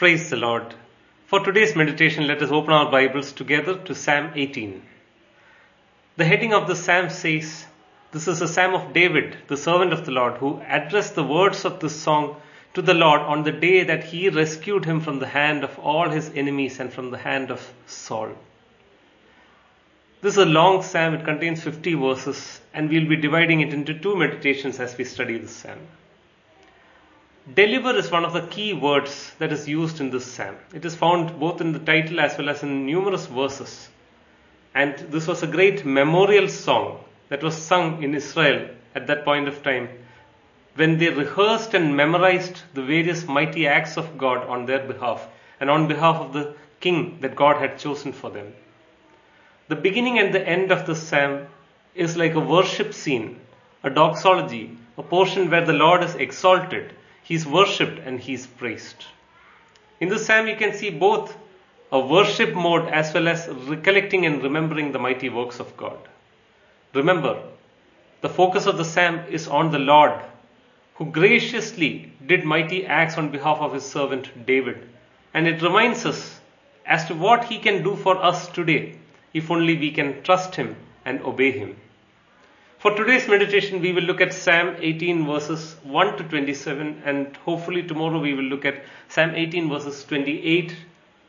Praise 0.00 0.30
the 0.30 0.36
Lord. 0.36 0.74
For 1.26 1.44
today's 1.44 1.76
meditation, 1.76 2.26
let 2.26 2.40
us 2.40 2.50
open 2.50 2.72
our 2.72 2.90
Bibles 2.90 3.32
together 3.32 3.76
to 3.80 3.94
Psalm 3.94 4.30
18. 4.34 4.80
The 6.16 6.24
heading 6.24 6.54
of 6.54 6.66
the 6.66 6.74
Psalm 6.74 7.10
says, 7.10 7.66
This 8.10 8.26
is 8.26 8.40
a 8.40 8.48
Psalm 8.48 8.72
of 8.74 8.94
David, 8.94 9.36
the 9.48 9.58
servant 9.58 9.92
of 9.92 10.06
the 10.06 10.12
Lord, 10.12 10.38
who 10.38 10.58
addressed 10.66 11.16
the 11.16 11.22
words 11.22 11.66
of 11.66 11.80
this 11.80 12.00
song 12.00 12.36
to 12.72 12.80
the 12.80 12.94
Lord 12.94 13.20
on 13.20 13.42
the 13.42 13.52
day 13.52 13.84
that 13.84 14.04
he 14.04 14.30
rescued 14.30 14.86
him 14.86 15.02
from 15.02 15.18
the 15.18 15.26
hand 15.26 15.64
of 15.64 15.78
all 15.78 16.08
his 16.08 16.30
enemies 16.34 16.80
and 16.80 16.90
from 16.90 17.10
the 17.10 17.18
hand 17.18 17.50
of 17.50 17.70
Saul. 17.86 18.30
This 20.22 20.32
is 20.32 20.38
a 20.38 20.46
long 20.46 20.82
psalm, 20.82 21.12
it 21.12 21.26
contains 21.26 21.62
50 21.62 21.92
verses, 21.92 22.62
and 22.72 22.88
we'll 22.88 23.06
be 23.06 23.16
dividing 23.16 23.60
it 23.60 23.74
into 23.74 23.92
two 23.92 24.16
meditations 24.16 24.80
as 24.80 24.96
we 24.96 25.04
study 25.04 25.36
this 25.36 25.54
psalm. 25.54 25.80
Deliver 27.54 27.96
is 27.96 28.10
one 28.10 28.24
of 28.24 28.32
the 28.32 28.46
key 28.46 28.74
words 28.74 29.32
that 29.38 29.50
is 29.50 29.66
used 29.66 29.98
in 29.98 30.10
this 30.10 30.30
psalm. 30.30 30.56
It 30.74 30.84
is 30.84 30.94
found 30.94 31.40
both 31.40 31.60
in 31.60 31.72
the 31.72 31.78
title 31.78 32.20
as 32.20 32.36
well 32.36 32.50
as 32.50 32.62
in 32.62 32.86
numerous 32.86 33.26
verses. 33.26 33.88
And 34.74 34.96
this 35.10 35.26
was 35.26 35.42
a 35.42 35.48
great 35.48 35.84
memorial 35.84 36.48
song 36.48 37.02
that 37.28 37.42
was 37.42 37.56
sung 37.56 38.02
in 38.02 38.14
Israel 38.14 38.68
at 38.94 39.06
that 39.06 39.24
point 39.24 39.48
of 39.48 39.62
time 39.62 39.88
when 40.74 40.98
they 40.98 41.08
rehearsed 41.08 41.74
and 41.74 41.96
memorized 41.96 42.62
the 42.74 42.82
various 42.82 43.26
mighty 43.26 43.66
acts 43.66 43.96
of 43.96 44.16
God 44.16 44.46
on 44.46 44.66
their 44.66 44.86
behalf 44.86 45.26
and 45.58 45.68
on 45.70 45.88
behalf 45.88 46.16
of 46.16 46.32
the 46.32 46.54
king 46.80 47.18
that 47.20 47.34
God 47.34 47.56
had 47.56 47.78
chosen 47.78 48.12
for 48.12 48.30
them. 48.30 48.52
The 49.68 49.76
beginning 49.76 50.18
and 50.18 50.32
the 50.32 50.46
end 50.46 50.70
of 50.70 50.86
the 50.86 50.94
psalm 50.94 51.46
is 51.94 52.16
like 52.16 52.34
a 52.34 52.40
worship 52.40 52.94
scene, 52.94 53.40
a 53.82 53.90
doxology, 53.90 54.76
a 54.96 55.02
portion 55.02 55.50
where 55.50 55.64
the 55.64 55.72
Lord 55.72 56.04
is 56.04 56.14
exalted, 56.14 56.94
he 57.22 57.34
is 57.34 57.46
worshipped 57.46 57.98
and 57.98 58.20
he 58.20 58.34
is 58.34 58.46
praised. 58.46 59.04
In 60.00 60.08
this 60.08 60.26
psalm, 60.26 60.48
you 60.48 60.56
can 60.56 60.72
see 60.72 60.90
both 60.90 61.36
a 61.92 62.00
worship 62.00 62.54
mode 62.54 62.88
as 62.88 63.12
well 63.12 63.28
as 63.28 63.48
recollecting 63.48 64.26
and 64.26 64.42
remembering 64.42 64.92
the 64.92 64.98
mighty 64.98 65.28
works 65.28 65.60
of 65.60 65.76
God. 65.76 65.98
Remember, 66.94 67.42
the 68.20 68.28
focus 68.28 68.66
of 68.66 68.76
the 68.76 68.84
psalm 68.84 69.20
is 69.30 69.48
on 69.48 69.70
the 69.70 69.78
Lord, 69.78 70.20
who 70.94 71.06
graciously 71.06 72.12
did 72.26 72.44
mighty 72.44 72.86
acts 72.86 73.18
on 73.18 73.30
behalf 73.30 73.58
of 73.58 73.74
his 73.74 73.84
servant 73.84 74.46
David. 74.46 74.88
And 75.34 75.46
it 75.46 75.62
reminds 75.62 76.06
us 76.06 76.40
as 76.86 77.06
to 77.06 77.14
what 77.14 77.44
he 77.44 77.58
can 77.58 77.82
do 77.82 77.96
for 77.96 78.16
us 78.16 78.48
today 78.48 78.96
if 79.32 79.50
only 79.50 79.76
we 79.76 79.90
can 79.92 80.22
trust 80.22 80.56
Him 80.56 80.76
and 81.04 81.20
obey 81.22 81.52
Him. 81.52 81.76
For 82.80 82.96
today's 82.96 83.28
meditation, 83.28 83.82
we 83.82 83.92
will 83.92 84.04
look 84.04 84.22
at 84.22 84.32
Psalm 84.32 84.76
18 84.78 85.26
verses 85.26 85.76
1 85.82 86.16
to 86.16 86.24
27, 86.24 87.02
and 87.04 87.36
hopefully 87.44 87.82
tomorrow 87.82 88.18
we 88.18 88.32
will 88.32 88.44
look 88.44 88.64
at 88.64 88.82
Psalm 89.10 89.34
18 89.34 89.68
verses 89.68 90.02
28 90.04 90.74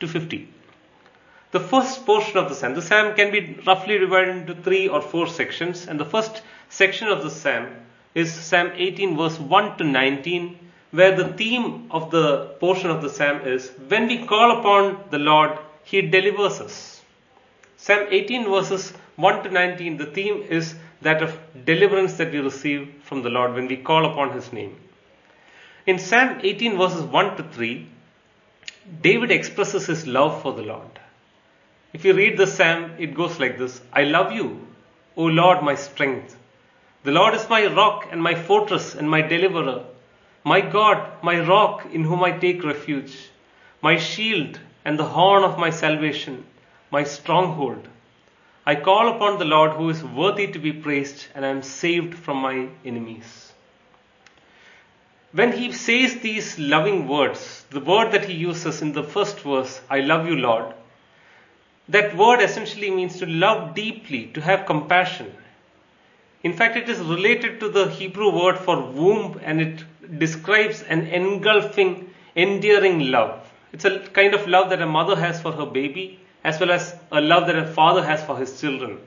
to 0.00 0.08
50. 0.08 0.48
The 1.50 1.60
first 1.60 2.06
portion 2.06 2.38
of 2.38 2.48
the 2.48 2.54
psalm, 2.54 2.74
the 2.74 2.80
psalm 2.80 3.14
can 3.14 3.30
be 3.30 3.60
roughly 3.66 3.98
divided 3.98 4.34
into 4.36 4.54
three 4.54 4.88
or 4.88 5.02
four 5.02 5.26
sections, 5.26 5.86
and 5.86 6.00
the 6.00 6.06
first 6.06 6.40
section 6.70 7.08
of 7.08 7.22
the 7.22 7.28
psalm 7.28 7.66
is 8.14 8.32
Psalm 8.32 8.70
18 8.74 9.14
verse 9.18 9.38
1 9.38 9.76
to 9.76 9.84
19, 9.84 10.58
where 10.92 11.14
the 11.14 11.34
theme 11.34 11.86
of 11.90 12.10
the 12.10 12.46
portion 12.60 12.88
of 12.88 13.02
the 13.02 13.10
psalm 13.10 13.42
is 13.42 13.68
when 13.88 14.06
we 14.06 14.24
call 14.24 14.58
upon 14.58 15.04
the 15.10 15.18
Lord, 15.18 15.58
He 15.84 16.00
delivers 16.00 16.62
us. 16.62 17.02
Psalm 17.76 18.06
18 18.10 18.48
verses 18.48 18.94
1 19.16 19.44
to 19.44 19.50
19, 19.50 19.98
the 19.98 20.06
theme 20.06 20.42
is 20.48 20.76
that 21.02 21.22
of 21.22 21.38
deliverance 21.64 22.14
that 22.14 22.32
we 22.32 22.38
receive 22.38 22.92
from 23.02 23.22
the 23.22 23.30
Lord 23.30 23.54
when 23.54 23.68
we 23.68 23.76
call 23.76 24.06
upon 24.06 24.32
His 24.32 24.52
name. 24.52 24.76
In 25.86 25.98
Psalm 25.98 26.40
18 26.42 26.78
verses 26.78 27.02
1 27.02 27.36
to 27.36 27.42
3, 27.42 27.86
David 29.00 29.30
expresses 29.30 29.86
his 29.86 30.06
love 30.06 30.42
for 30.42 30.52
the 30.52 30.62
Lord. 30.62 31.00
If 31.92 32.04
you 32.04 32.14
read 32.14 32.36
the 32.36 32.46
psalm, 32.46 32.92
it 32.98 33.14
goes 33.14 33.38
like 33.40 33.58
this 33.58 33.80
I 33.92 34.04
love 34.04 34.32
you, 34.32 34.66
O 35.16 35.24
Lord, 35.24 35.62
my 35.62 35.74
strength. 35.74 36.36
The 37.04 37.12
Lord 37.12 37.34
is 37.34 37.48
my 37.48 37.66
rock 37.66 38.08
and 38.10 38.22
my 38.22 38.34
fortress 38.34 38.94
and 38.94 39.10
my 39.10 39.22
deliverer, 39.22 39.84
my 40.44 40.60
God, 40.60 41.22
my 41.22 41.40
rock 41.40 41.86
in 41.92 42.04
whom 42.04 42.24
I 42.24 42.32
take 42.32 42.64
refuge, 42.64 43.30
my 43.80 43.96
shield 43.96 44.58
and 44.84 44.98
the 44.98 45.04
horn 45.04 45.44
of 45.44 45.58
my 45.58 45.70
salvation 45.70 46.44
my 46.92 47.02
stronghold. 47.02 47.88
I 48.64 48.76
call 48.76 49.08
upon 49.08 49.38
the 49.38 49.44
Lord 49.44 49.72
who 49.72 49.88
is 49.90 50.04
worthy 50.04 50.46
to 50.46 50.58
be 50.60 50.72
praised, 50.72 51.26
and 51.34 51.44
I 51.44 51.48
am 51.48 51.62
saved 51.62 52.14
from 52.14 52.36
my 52.36 52.68
enemies. 52.84 53.52
When 55.32 55.50
he 55.50 55.72
says 55.72 56.20
these 56.20 56.60
loving 56.60 57.08
words, 57.08 57.64
the 57.70 57.80
word 57.80 58.12
that 58.12 58.26
he 58.26 58.34
uses 58.34 58.80
in 58.80 58.92
the 58.92 59.02
first 59.02 59.40
verse, 59.40 59.80
I 59.90 60.00
love 60.00 60.28
you, 60.28 60.36
Lord, 60.36 60.74
that 61.88 62.16
word 62.16 62.40
essentially 62.40 62.90
means 62.90 63.18
to 63.18 63.26
love 63.26 63.74
deeply, 63.74 64.26
to 64.34 64.40
have 64.40 64.66
compassion. 64.66 65.34
In 66.44 66.52
fact, 66.52 66.76
it 66.76 66.88
is 66.88 67.00
related 67.00 67.58
to 67.60 67.68
the 67.68 67.88
Hebrew 67.90 68.30
word 68.30 68.58
for 68.58 68.80
womb 68.80 69.40
and 69.42 69.60
it 69.60 70.18
describes 70.18 70.82
an 70.82 71.08
engulfing, 71.08 72.10
endearing 72.36 73.10
love. 73.10 73.52
It's 73.72 73.84
a 73.84 73.98
kind 73.98 74.34
of 74.34 74.46
love 74.46 74.70
that 74.70 74.82
a 74.82 74.86
mother 74.86 75.16
has 75.16 75.40
for 75.40 75.50
her 75.50 75.66
baby 75.66 76.20
as 76.44 76.58
well 76.60 76.70
as 76.70 76.94
a 77.10 77.20
love 77.20 77.46
that 77.46 77.56
a 77.56 77.66
father 77.66 78.04
has 78.04 78.22
for 78.22 78.36
his 78.36 78.60
children. 78.60 78.98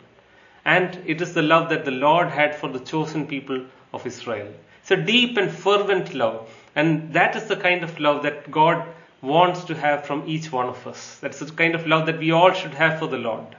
And 0.64 1.00
it 1.06 1.22
is 1.22 1.34
the 1.34 1.42
love 1.42 1.70
that 1.70 1.86
the 1.86 1.92
Lord 1.92 2.30
had 2.30 2.56
for 2.56 2.70
the 2.70 2.80
chosen 2.80 3.28
people 3.28 3.66
of 3.94 4.06
Israel. 4.06 4.52
It's 4.82 4.92
a 4.92 4.98
deep 4.98 5.38
and 5.38 5.52
fervent 5.52 6.14
love. 6.14 6.50
And 6.76 7.14
that 7.14 7.36
is 7.36 7.46
the 7.46 7.56
kind 7.56 7.84
of 7.84 8.00
love 8.00 8.24
that 8.24 8.52
God 8.52 8.86
wants 9.22 9.64
to 9.66 9.76
have 9.76 10.06
from 10.06 10.24
each 10.28 10.52
one 10.52 10.68
of 10.68 10.86
us. 10.88 11.18
That's 11.22 11.40
the 11.40 11.52
kind 11.52 11.76
of 11.76 11.88
love 11.88 12.06
that 12.08 12.20
we 12.20 12.32
all 12.32 12.54
should 12.54 12.74
have 12.74 13.00
for 13.00 13.08
the 13.08 13.18
Lord. 13.18 13.56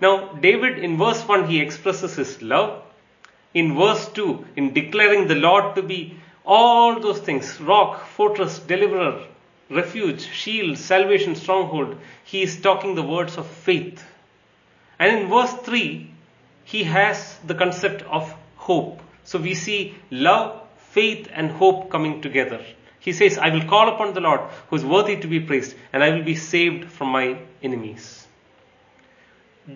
Now, 0.00 0.32
David 0.34 0.78
in 0.78 0.96
verse 0.96 1.26
1, 1.26 1.48
he 1.48 1.60
expresses 1.60 2.14
his 2.14 2.40
love. 2.40 2.82
In 3.54 3.76
verse 3.76 4.08
2, 4.08 4.44
in 4.56 4.72
declaring 4.74 5.26
the 5.26 5.34
Lord 5.34 5.74
to 5.74 5.82
be 5.82 6.18
all 6.44 7.00
those 7.00 7.18
things 7.18 7.60
rock, 7.60 8.06
fortress, 8.06 8.58
deliverer, 8.58 9.24
refuge, 9.70 10.26
shield, 10.28 10.78
salvation, 10.78 11.34
stronghold, 11.34 11.96
he 12.24 12.42
is 12.42 12.60
talking 12.60 12.94
the 12.94 13.02
words 13.02 13.36
of 13.36 13.46
faith. 13.46 14.04
And 14.98 15.16
in 15.16 15.28
verse 15.28 15.52
3, 15.52 16.10
he 16.64 16.84
has 16.84 17.38
the 17.46 17.54
concept 17.54 18.02
of 18.02 18.34
hope. 18.56 19.00
So 19.24 19.38
we 19.38 19.54
see 19.54 19.94
love, 20.10 20.60
faith, 20.90 21.28
and 21.32 21.50
hope 21.50 21.90
coming 21.90 22.20
together. 22.20 22.64
He 23.00 23.12
says, 23.12 23.38
I 23.38 23.50
will 23.50 23.64
call 23.64 23.88
upon 23.88 24.14
the 24.14 24.20
Lord 24.20 24.40
who 24.68 24.76
is 24.76 24.84
worthy 24.84 25.16
to 25.16 25.26
be 25.26 25.40
praised, 25.40 25.74
and 25.92 26.02
I 26.02 26.10
will 26.10 26.24
be 26.24 26.34
saved 26.34 26.90
from 26.90 27.08
my 27.08 27.38
enemies. 27.62 28.26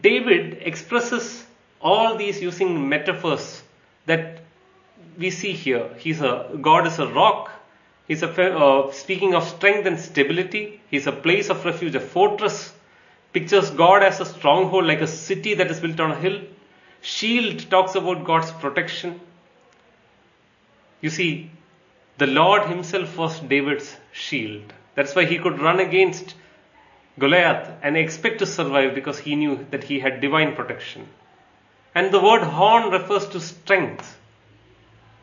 David 0.00 0.58
expresses 0.62 1.46
all 1.80 2.16
these 2.16 2.40
using 2.40 2.88
metaphors 2.88 3.62
that 4.06 4.40
we 5.18 5.30
see 5.30 5.52
here. 5.52 5.88
He's 5.98 6.20
a 6.20 6.48
God 6.60 6.86
is 6.86 6.98
a 6.98 7.06
rock, 7.06 7.41
He's 8.12 8.22
a, 8.22 8.30
uh, 8.30 8.92
speaking 8.92 9.34
of 9.34 9.48
strength 9.48 9.86
and 9.86 9.98
stability. 9.98 10.82
He's 10.90 11.06
a 11.06 11.12
place 11.12 11.48
of 11.48 11.64
refuge, 11.64 11.94
a 11.94 12.00
fortress. 12.00 12.70
Pictures 13.32 13.70
God 13.70 14.02
as 14.02 14.20
a 14.20 14.26
stronghold, 14.26 14.84
like 14.84 15.00
a 15.00 15.06
city 15.06 15.54
that 15.54 15.70
is 15.70 15.80
built 15.80 15.98
on 15.98 16.10
a 16.10 16.20
hill. 16.20 16.42
Shield 17.00 17.70
talks 17.70 17.94
about 17.94 18.26
God's 18.26 18.50
protection. 18.50 19.18
You 21.00 21.08
see, 21.08 21.50
the 22.18 22.26
Lord 22.26 22.66
Himself 22.66 23.16
was 23.16 23.40
David's 23.40 23.96
shield. 24.12 24.74
That's 24.94 25.16
why 25.16 25.24
he 25.24 25.38
could 25.38 25.58
run 25.58 25.80
against 25.80 26.34
Goliath 27.18 27.66
and 27.82 27.96
expect 27.96 28.40
to 28.40 28.46
survive 28.46 28.94
because 28.94 29.20
he 29.20 29.36
knew 29.36 29.66
that 29.70 29.84
he 29.84 30.00
had 30.00 30.20
divine 30.20 30.54
protection. 30.54 31.08
And 31.94 32.12
the 32.12 32.20
word 32.22 32.42
horn 32.42 32.90
refers 32.90 33.26
to 33.28 33.40
strength. 33.40 34.18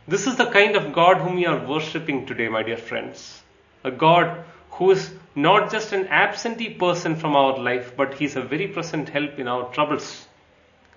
This 0.09 0.25
is 0.25 0.37
the 0.37 0.47
kind 0.47 0.75
of 0.75 0.91
God 0.91 1.17
whom 1.17 1.35
we 1.35 1.45
are 1.45 1.63
worshipping 1.63 2.25
today, 2.25 2.47
my 2.47 2.63
dear 2.63 2.77
friends. 2.77 3.43
A 3.83 3.91
God 3.91 4.43
who 4.71 4.89
is 4.89 5.11
not 5.35 5.71
just 5.71 5.93
an 5.93 6.07
absentee 6.07 6.71
person 6.71 7.15
from 7.15 7.35
our 7.35 7.59
life, 7.59 7.93
but 7.95 8.15
He 8.15 8.25
is 8.25 8.35
a 8.35 8.41
very 8.41 8.67
present 8.67 9.09
help 9.09 9.37
in 9.37 9.47
our 9.47 9.71
troubles. 9.71 10.27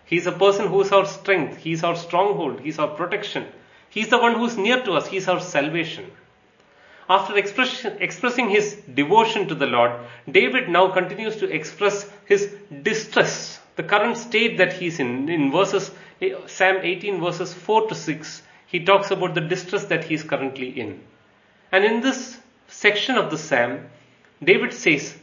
He 0.06 0.16
is 0.16 0.26
a 0.26 0.32
person 0.32 0.68
who 0.68 0.80
is 0.80 0.92
our 0.92 1.04
strength, 1.04 1.58
He 1.58 1.72
is 1.72 1.84
our 1.84 1.94
stronghold, 1.94 2.60
He 2.60 2.70
is 2.70 2.78
our 2.78 2.88
protection. 2.88 3.44
He 3.90 4.00
is 4.00 4.08
the 4.08 4.16
one 4.16 4.34
who 4.36 4.46
is 4.46 4.56
near 4.56 4.82
to 4.82 4.92
us, 4.92 5.08
He 5.08 5.18
is 5.18 5.28
our 5.28 5.40
salvation. 5.40 6.10
After 7.10 7.36
expressing 7.36 8.48
his 8.48 8.76
devotion 8.94 9.46
to 9.48 9.54
the 9.54 9.66
Lord, 9.66 9.92
David 10.30 10.70
now 10.70 10.88
continues 10.88 11.36
to 11.36 11.50
express 11.50 12.10
his 12.24 12.54
distress, 12.82 13.60
the 13.76 13.82
current 13.82 14.16
state 14.16 14.56
that 14.56 14.72
he 14.72 14.86
is 14.86 14.98
in. 15.00 15.28
In 15.28 15.52
verses, 15.52 15.90
eh, 16.22 16.34
Psalm 16.46 16.78
18 16.80 17.20
verses 17.20 17.52
4 17.52 17.88
to 17.88 17.94
6, 17.94 18.42
he 18.72 18.82
talks 18.82 19.10
about 19.10 19.34
the 19.34 19.40
distress 19.42 19.84
that 19.84 20.04
he 20.04 20.14
is 20.14 20.22
currently 20.22 20.68
in. 20.80 20.98
And 21.70 21.84
in 21.84 22.00
this 22.00 22.38
section 22.68 23.16
of 23.16 23.30
the 23.30 23.36
psalm, 23.36 23.80
David 24.42 24.72
says, 24.72 25.14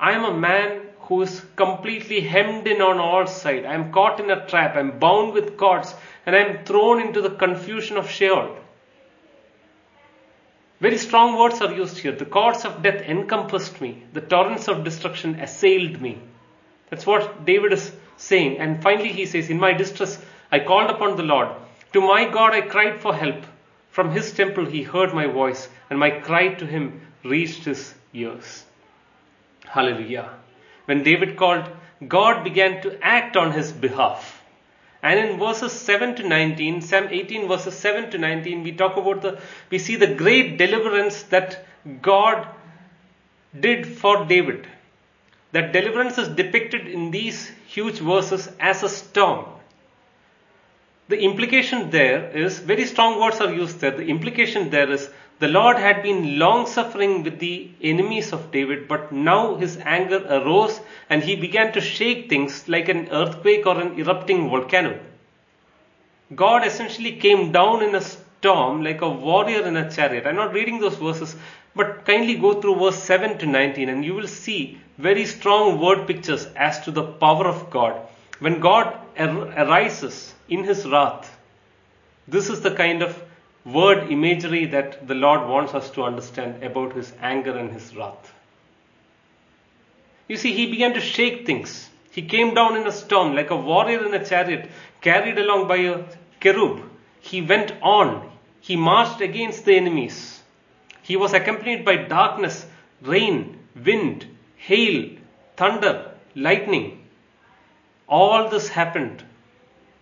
I 0.00 0.10
am 0.12 0.24
a 0.24 0.36
man 0.36 0.80
who 1.02 1.22
is 1.22 1.44
completely 1.54 2.20
hemmed 2.20 2.66
in 2.66 2.82
on 2.82 2.98
all 2.98 3.28
sides. 3.28 3.64
I 3.64 3.74
am 3.74 3.92
caught 3.92 4.18
in 4.18 4.28
a 4.28 4.44
trap. 4.48 4.74
I 4.74 4.80
am 4.80 4.98
bound 4.98 5.34
with 5.34 5.56
cords 5.56 5.94
and 6.26 6.34
I 6.34 6.40
am 6.40 6.64
thrown 6.64 7.00
into 7.00 7.22
the 7.22 7.30
confusion 7.30 7.96
of 7.96 8.10
Sheol. 8.10 8.56
Very 10.80 10.98
strong 10.98 11.38
words 11.38 11.60
are 11.62 11.72
used 11.72 11.98
here. 11.98 12.10
The 12.10 12.24
cords 12.24 12.64
of 12.64 12.82
death 12.82 13.02
encompassed 13.02 13.80
me. 13.80 14.02
The 14.14 14.20
torrents 14.20 14.66
of 14.66 14.82
destruction 14.82 15.38
assailed 15.38 16.02
me. 16.02 16.18
That's 16.90 17.06
what 17.06 17.46
David 17.46 17.72
is 17.72 17.92
saying. 18.16 18.58
And 18.58 18.82
finally 18.82 19.12
he 19.12 19.26
says, 19.26 19.48
In 19.48 19.60
my 19.60 19.72
distress, 19.72 20.20
I 20.50 20.58
called 20.58 20.90
upon 20.90 21.16
the 21.16 21.22
Lord. 21.22 21.50
To 21.96 22.02
my 22.02 22.26
God 22.26 22.52
I 22.52 22.60
cried 22.60 23.00
for 23.00 23.14
help. 23.14 23.46
From 23.88 24.10
his 24.10 24.30
temple 24.30 24.66
he 24.66 24.82
heard 24.82 25.14
my 25.14 25.26
voice, 25.26 25.66
and 25.88 25.98
my 25.98 26.10
cry 26.10 26.48
to 26.48 26.66
him 26.66 27.00
reached 27.24 27.64
his 27.64 27.94
ears. 28.12 28.66
Hallelujah. 29.64 30.28
When 30.84 31.02
David 31.02 31.38
called, 31.38 31.70
God 32.06 32.44
began 32.44 32.82
to 32.82 33.02
act 33.02 33.34
on 33.34 33.52
his 33.52 33.72
behalf. 33.72 34.42
And 35.02 35.18
in 35.18 35.38
verses 35.38 35.72
7 35.72 36.16
to 36.16 36.28
19, 36.28 36.82
Psalm 36.82 37.08
18 37.10 37.48
verses 37.48 37.74
7 37.78 38.10
to 38.10 38.18
19, 38.18 38.62
we 38.62 38.72
talk 38.72 38.98
about 38.98 39.22
the, 39.22 39.40
we 39.70 39.78
see 39.78 39.96
the 39.96 40.14
great 40.14 40.58
deliverance 40.58 41.22
that 41.34 41.64
God 42.02 42.46
did 43.58 43.86
for 43.86 44.26
David. 44.26 44.66
That 45.52 45.72
deliverance 45.72 46.18
is 46.18 46.28
depicted 46.28 46.86
in 46.86 47.10
these 47.10 47.50
huge 47.66 48.00
verses 48.00 48.50
as 48.60 48.82
a 48.82 48.90
storm. 48.90 49.55
The 51.08 51.20
implication 51.20 51.90
there 51.90 52.30
is, 52.30 52.58
very 52.58 52.84
strong 52.84 53.20
words 53.20 53.40
are 53.40 53.52
used 53.52 53.78
there. 53.78 53.92
The 53.92 54.06
implication 54.06 54.70
there 54.70 54.90
is, 54.90 55.08
the 55.38 55.46
Lord 55.46 55.76
had 55.76 56.02
been 56.02 56.38
long 56.38 56.66
suffering 56.66 57.22
with 57.22 57.38
the 57.38 57.70
enemies 57.80 58.32
of 58.32 58.50
David, 58.50 58.88
but 58.88 59.12
now 59.12 59.54
his 59.54 59.78
anger 59.84 60.26
arose 60.28 60.80
and 61.08 61.22
he 61.22 61.36
began 61.36 61.72
to 61.74 61.80
shake 61.80 62.28
things 62.28 62.68
like 62.68 62.88
an 62.88 63.08
earthquake 63.12 63.66
or 63.66 63.80
an 63.80 64.00
erupting 64.00 64.48
volcano. 64.50 64.98
God 66.34 66.66
essentially 66.66 67.12
came 67.12 67.52
down 67.52 67.84
in 67.84 67.94
a 67.94 68.00
storm 68.00 68.82
like 68.82 69.00
a 69.00 69.08
warrior 69.08 69.64
in 69.64 69.76
a 69.76 69.88
chariot. 69.88 70.26
I'm 70.26 70.34
not 70.34 70.52
reading 70.52 70.80
those 70.80 70.96
verses, 70.96 71.36
but 71.76 72.04
kindly 72.04 72.34
go 72.34 72.60
through 72.60 72.80
verse 72.80 73.00
7 73.00 73.38
to 73.38 73.46
19 73.46 73.88
and 73.88 74.04
you 74.04 74.14
will 74.14 74.26
see 74.26 74.80
very 74.98 75.24
strong 75.24 75.80
word 75.80 76.08
pictures 76.08 76.46
as 76.56 76.80
to 76.80 76.90
the 76.90 77.04
power 77.04 77.46
of 77.46 77.70
God. 77.70 77.94
When 78.40 78.58
God 78.58 78.98
arises 79.16 80.34
in 80.48 80.64
his 80.64 80.86
wrath, 80.86 81.36
this 82.28 82.48
is 82.48 82.60
the 82.60 82.74
kind 82.74 83.02
of 83.02 83.22
word 83.64 84.10
imagery 84.10 84.66
that 84.66 85.06
the 85.08 85.14
Lord 85.14 85.48
wants 85.48 85.74
us 85.74 85.90
to 85.90 86.04
understand 86.04 86.62
about 86.62 86.94
his 86.94 87.12
anger 87.20 87.56
and 87.56 87.72
his 87.72 87.94
wrath. 87.96 88.32
You 90.28 90.36
see, 90.36 90.52
he 90.52 90.70
began 90.70 90.94
to 90.94 91.00
shake 91.00 91.46
things. 91.46 91.88
He 92.10 92.22
came 92.22 92.54
down 92.54 92.76
in 92.76 92.86
a 92.86 92.92
storm 92.92 93.34
like 93.34 93.50
a 93.50 93.56
warrior 93.56 94.04
in 94.06 94.14
a 94.14 94.24
chariot, 94.24 94.70
carried 95.00 95.38
along 95.38 95.68
by 95.68 95.76
a 95.76 96.04
cherub. 96.40 96.82
He 97.20 97.42
went 97.42 97.72
on. 97.82 98.30
He 98.60 98.76
marched 98.76 99.20
against 99.20 99.64
the 99.64 99.76
enemies. 99.76 100.42
He 101.02 101.16
was 101.16 101.32
accompanied 101.32 101.84
by 101.84 101.96
darkness, 101.96 102.66
rain, 103.02 103.58
wind, 103.84 104.26
hail, 104.56 105.10
thunder, 105.56 106.12
lightning. 106.34 107.04
All 108.08 108.48
this 108.48 108.68
happened 108.68 109.22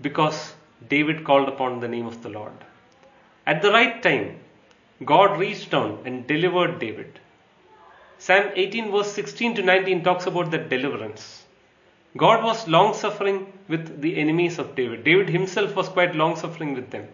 because 0.00 0.55
David 0.88 1.25
called 1.25 1.49
upon 1.49 1.81
the 1.81 1.88
name 1.88 2.06
of 2.06 2.23
the 2.23 2.29
Lord. 2.29 2.52
At 3.46 3.62
the 3.62 3.73
right 3.73 4.02
time, 4.02 4.41
God 5.05 5.38
reached 5.38 5.70
down 5.70 5.99
and 6.05 6.26
delivered 6.26 6.79
David. 6.79 7.20
Psalm 8.19 8.50
18 8.55 8.91
verse 8.91 9.12
16 9.12 9.56
to 9.56 9.62
19 9.62 10.02
talks 10.02 10.26
about 10.26 10.50
that 10.50 10.69
deliverance. 10.69 11.44
God 12.17 12.44
was 12.44 12.69
long 12.69 12.94
suffering 12.94 13.52
with 13.69 14.00
the 14.00 14.17
enemies 14.17 14.58
of 14.58 14.76
David. 14.76 15.05
David 15.05 15.29
himself 15.29 15.75
was 15.75 15.88
quite 15.88 16.14
long 16.14 16.37
suffering 16.37 16.75
with 16.75 16.90
them. 16.90 17.08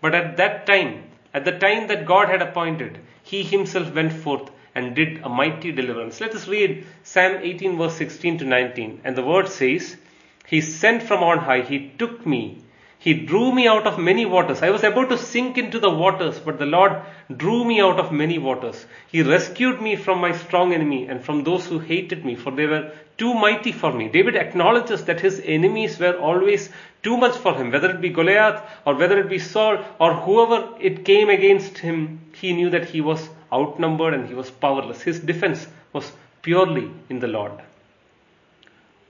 But 0.00 0.14
at 0.14 0.38
that 0.38 0.66
time, 0.66 1.04
at 1.34 1.44
the 1.44 1.58
time 1.58 1.88
that 1.88 2.06
God 2.06 2.28
had 2.28 2.40
appointed, 2.40 2.98
he 3.22 3.42
himself 3.42 3.94
went 3.94 4.12
forth 4.12 4.50
and 4.74 4.94
did 4.94 5.20
a 5.22 5.28
mighty 5.28 5.72
deliverance. 5.72 6.20
Let 6.20 6.34
us 6.34 6.48
read 6.48 6.86
Psalm 7.02 7.36
18 7.42 7.76
verse 7.76 7.94
16 7.94 8.38
to 8.38 8.44
19. 8.44 9.02
And 9.04 9.14
the 9.14 9.22
word 9.22 9.48
says, 9.48 9.96
He 10.50 10.60
sent 10.60 11.02
from 11.02 11.22
on 11.22 11.38
high, 11.38 11.62
He 11.62 11.92
took 11.96 12.26
me 12.26 12.58
he 13.00 13.14
drew 13.14 13.50
me 13.50 13.66
out 13.66 13.86
of 13.86 13.98
many 13.98 14.26
waters. 14.26 14.62
I 14.62 14.68
was 14.68 14.84
about 14.84 15.08
to 15.08 15.16
sink 15.16 15.56
into 15.56 15.78
the 15.80 15.88
waters, 15.88 16.38
but 16.38 16.58
the 16.58 16.66
Lord 16.66 17.00
drew 17.34 17.64
me 17.64 17.80
out 17.80 17.98
of 17.98 18.12
many 18.12 18.36
waters. 18.36 18.84
He 19.10 19.22
rescued 19.22 19.80
me 19.80 19.96
from 19.96 20.20
my 20.20 20.32
strong 20.32 20.74
enemy 20.74 21.06
and 21.06 21.24
from 21.24 21.42
those 21.42 21.66
who 21.66 21.78
hated 21.78 22.26
me, 22.26 22.34
for 22.34 22.50
they 22.50 22.66
were 22.66 22.92
too 23.16 23.32
mighty 23.32 23.72
for 23.72 23.90
me. 23.90 24.10
David 24.10 24.36
acknowledges 24.36 25.06
that 25.06 25.20
his 25.20 25.40
enemies 25.42 25.98
were 25.98 26.18
always 26.18 26.68
too 27.02 27.16
much 27.16 27.38
for 27.38 27.54
him, 27.54 27.70
whether 27.70 27.88
it 27.88 28.02
be 28.02 28.10
Goliath 28.10 28.62
or 28.84 28.94
whether 28.94 29.18
it 29.18 29.30
be 29.30 29.38
Saul 29.38 29.82
or 29.98 30.12
whoever 30.12 30.76
it 30.78 31.06
came 31.06 31.30
against 31.30 31.78
him. 31.78 32.20
He 32.34 32.52
knew 32.52 32.68
that 32.68 32.90
he 32.90 33.00
was 33.00 33.30
outnumbered 33.50 34.12
and 34.12 34.28
he 34.28 34.34
was 34.34 34.50
powerless. 34.50 35.00
His 35.00 35.20
defense 35.20 35.66
was 35.94 36.12
purely 36.42 36.90
in 37.08 37.18
the 37.18 37.28
Lord. 37.28 37.52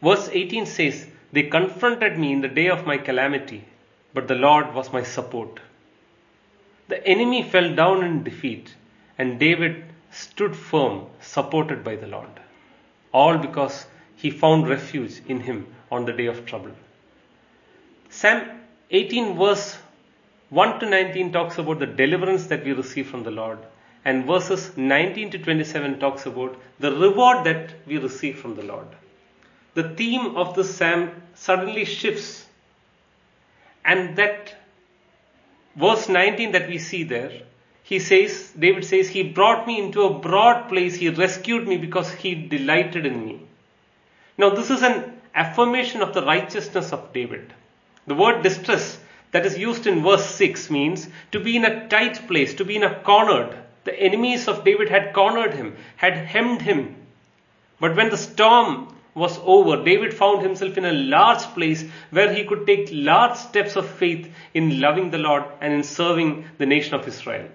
Verse 0.00 0.28
18 0.32 0.66
says, 0.66 1.08
They 1.32 1.44
confronted 1.44 2.18
me 2.18 2.32
in 2.32 2.40
the 2.40 2.48
day 2.48 2.68
of 2.68 2.86
my 2.86 2.98
calamity 2.98 3.64
but 4.12 4.28
the 4.28 4.34
Lord 4.34 4.74
was 4.74 4.92
my 4.92 5.02
support. 5.02 5.60
The 6.88 7.06
enemy 7.06 7.42
fell 7.42 7.74
down 7.74 8.02
in 8.04 8.24
defeat, 8.24 8.74
and 9.18 9.38
David 9.38 9.84
stood 10.10 10.56
firm, 10.56 11.06
supported 11.20 11.84
by 11.84 11.96
the 11.96 12.08
Lord. 12.08 12.40
All 13.12 13.38
because 13.38 13.86
he 14.16 14.30
found 14.30 14.68
refuge 14.68 15.20
in 15.28 15.40
him 15.40 15.66
on 15.90 16.04
the 16.04 16.12
day 16.12 16.26
of 16.26 16.44
trouble. 16.46 16.72
Psalm 18.08 18.42
18, 18.90 19.38
verse 19.38 19.78
1 20.48 20.80
to 20.80 20.86
19, 20.86 21.32
talks 21.32 21.58
about 21.58 21.78
the 21.78 21.86
deliverance 21.86 22.46
that 22.46 22.64
we 22.64 22.72
receive 22.72 23.08
from 23.08 23.22
the 23.22 23.30
Lord, 23.30 23.58
and 24.04 24.26
verses 24.26 24.76
19 24.76 25.30
to 25.30 25.38
27 25.38 26.00
talks 26.00 26.26
about 26.26 26.56
the 26.80 26.92
reward 26.92 27.44
that 27.44 27.74
we 27.86 27.98
receive 27.98 28.38
from 28.38 28.56
the 28.56 28.64
Lord. 28.64 28.88
The 29.74 29.88
theme 29.90 30.36
of 30.36 30.54
the 30.54 30.64
psalm 30.64 31.10
suddenly 31.34 31.84
shifts 31.84 32.46
and 33.84 34.16
that 34.16 34.54
verse 35.76 36.08
19 36.08 36.52
that 36.52 36.68
we 36.68 36.78
see 36.78 37.04
there, 37.04 37.32
he 37.82 37.98
says, 37.98 38.52
David 38.58 38.84
says, 38.84 39.08
He 39.08 39.22
brought 39.22 39.66
me 39.66 39.80
into 39.80 40.02
a 40.02 40.18
broad 40.18 40.68
place, 40.68 40.94
He 40.96 41.08
rescued 41.08 41.66
me 41.66 41.76
because 41.76 42.12
He 42.12 42.34
delighted 42.34 43.06
in 43.06 43.24
me. 43.24 43.40
Now, 44.38 44.50
this 44.50 44.70
is 44.70 44.82
an 44.82 45.20
affirmation 45.34 46.02
of 46.02 46.14
the 46.14 46.24
righteousness 46.24 46.92
of 46.92 47.12
David. 47.12 47.52
The 48.06 48.14
word 48.14 48.42
distress 48.42 48.98
that 49.32 49.46
is 49.46 49.58
used 49.58 49.86
in 49.86 50.02
verse 50.02 50.26
6 50.26 50.70
means 50.70 51.08
to 51.32 51.40
be 51.40 51.56
in 51.56 51.64
a 51.64 51.88
tight 51.88 52.26
place, 52.26 52.54
to 52.54 52.64
be 52.64 52.76
in 52.76 52.82
a 52.82 52.94
cornered. 53.00 53.56
The 53.84 53.98
enemies 53.98 54.46
of 54.46 54.64
David 54.64 54.88
had 54.88 55.12
cornered 55.12 55.54
him, 55.54 55.76
had 55.96 56.16
hemmed 56.16 56.62
him. 56.62 56.96
But 57.80 57.96
when 57.96 58.10
the 58.10 58.16
storm 58.16 58.94
was 59.14 59.38
over, 59.44 59.82
David 59.84 60.14
found 60.14 60.42
himself 60.42 60.78
in 60.78 60.84
a 60.84 60.92
large 60.92 61.42
place 61.54 61.84
where 62.10 62.32
he 62.32 62.44
could 62.44 62.66
take 62.66 62.88
large 62.92 63.36
steps 63.36 63.76
of 63.76 63.88
faith 63.88 64.32
in 64.54 64.80
loving 64.80 65.10
the 65.10 65.18
Lord 65.18 65.44
and 65.60 65.72
in 65.72 65.82
serving 65.82 66.44
the 66.58 66.66
nation 66.66 66.94
of 66.94 67.06
Israel. 67.08 67.48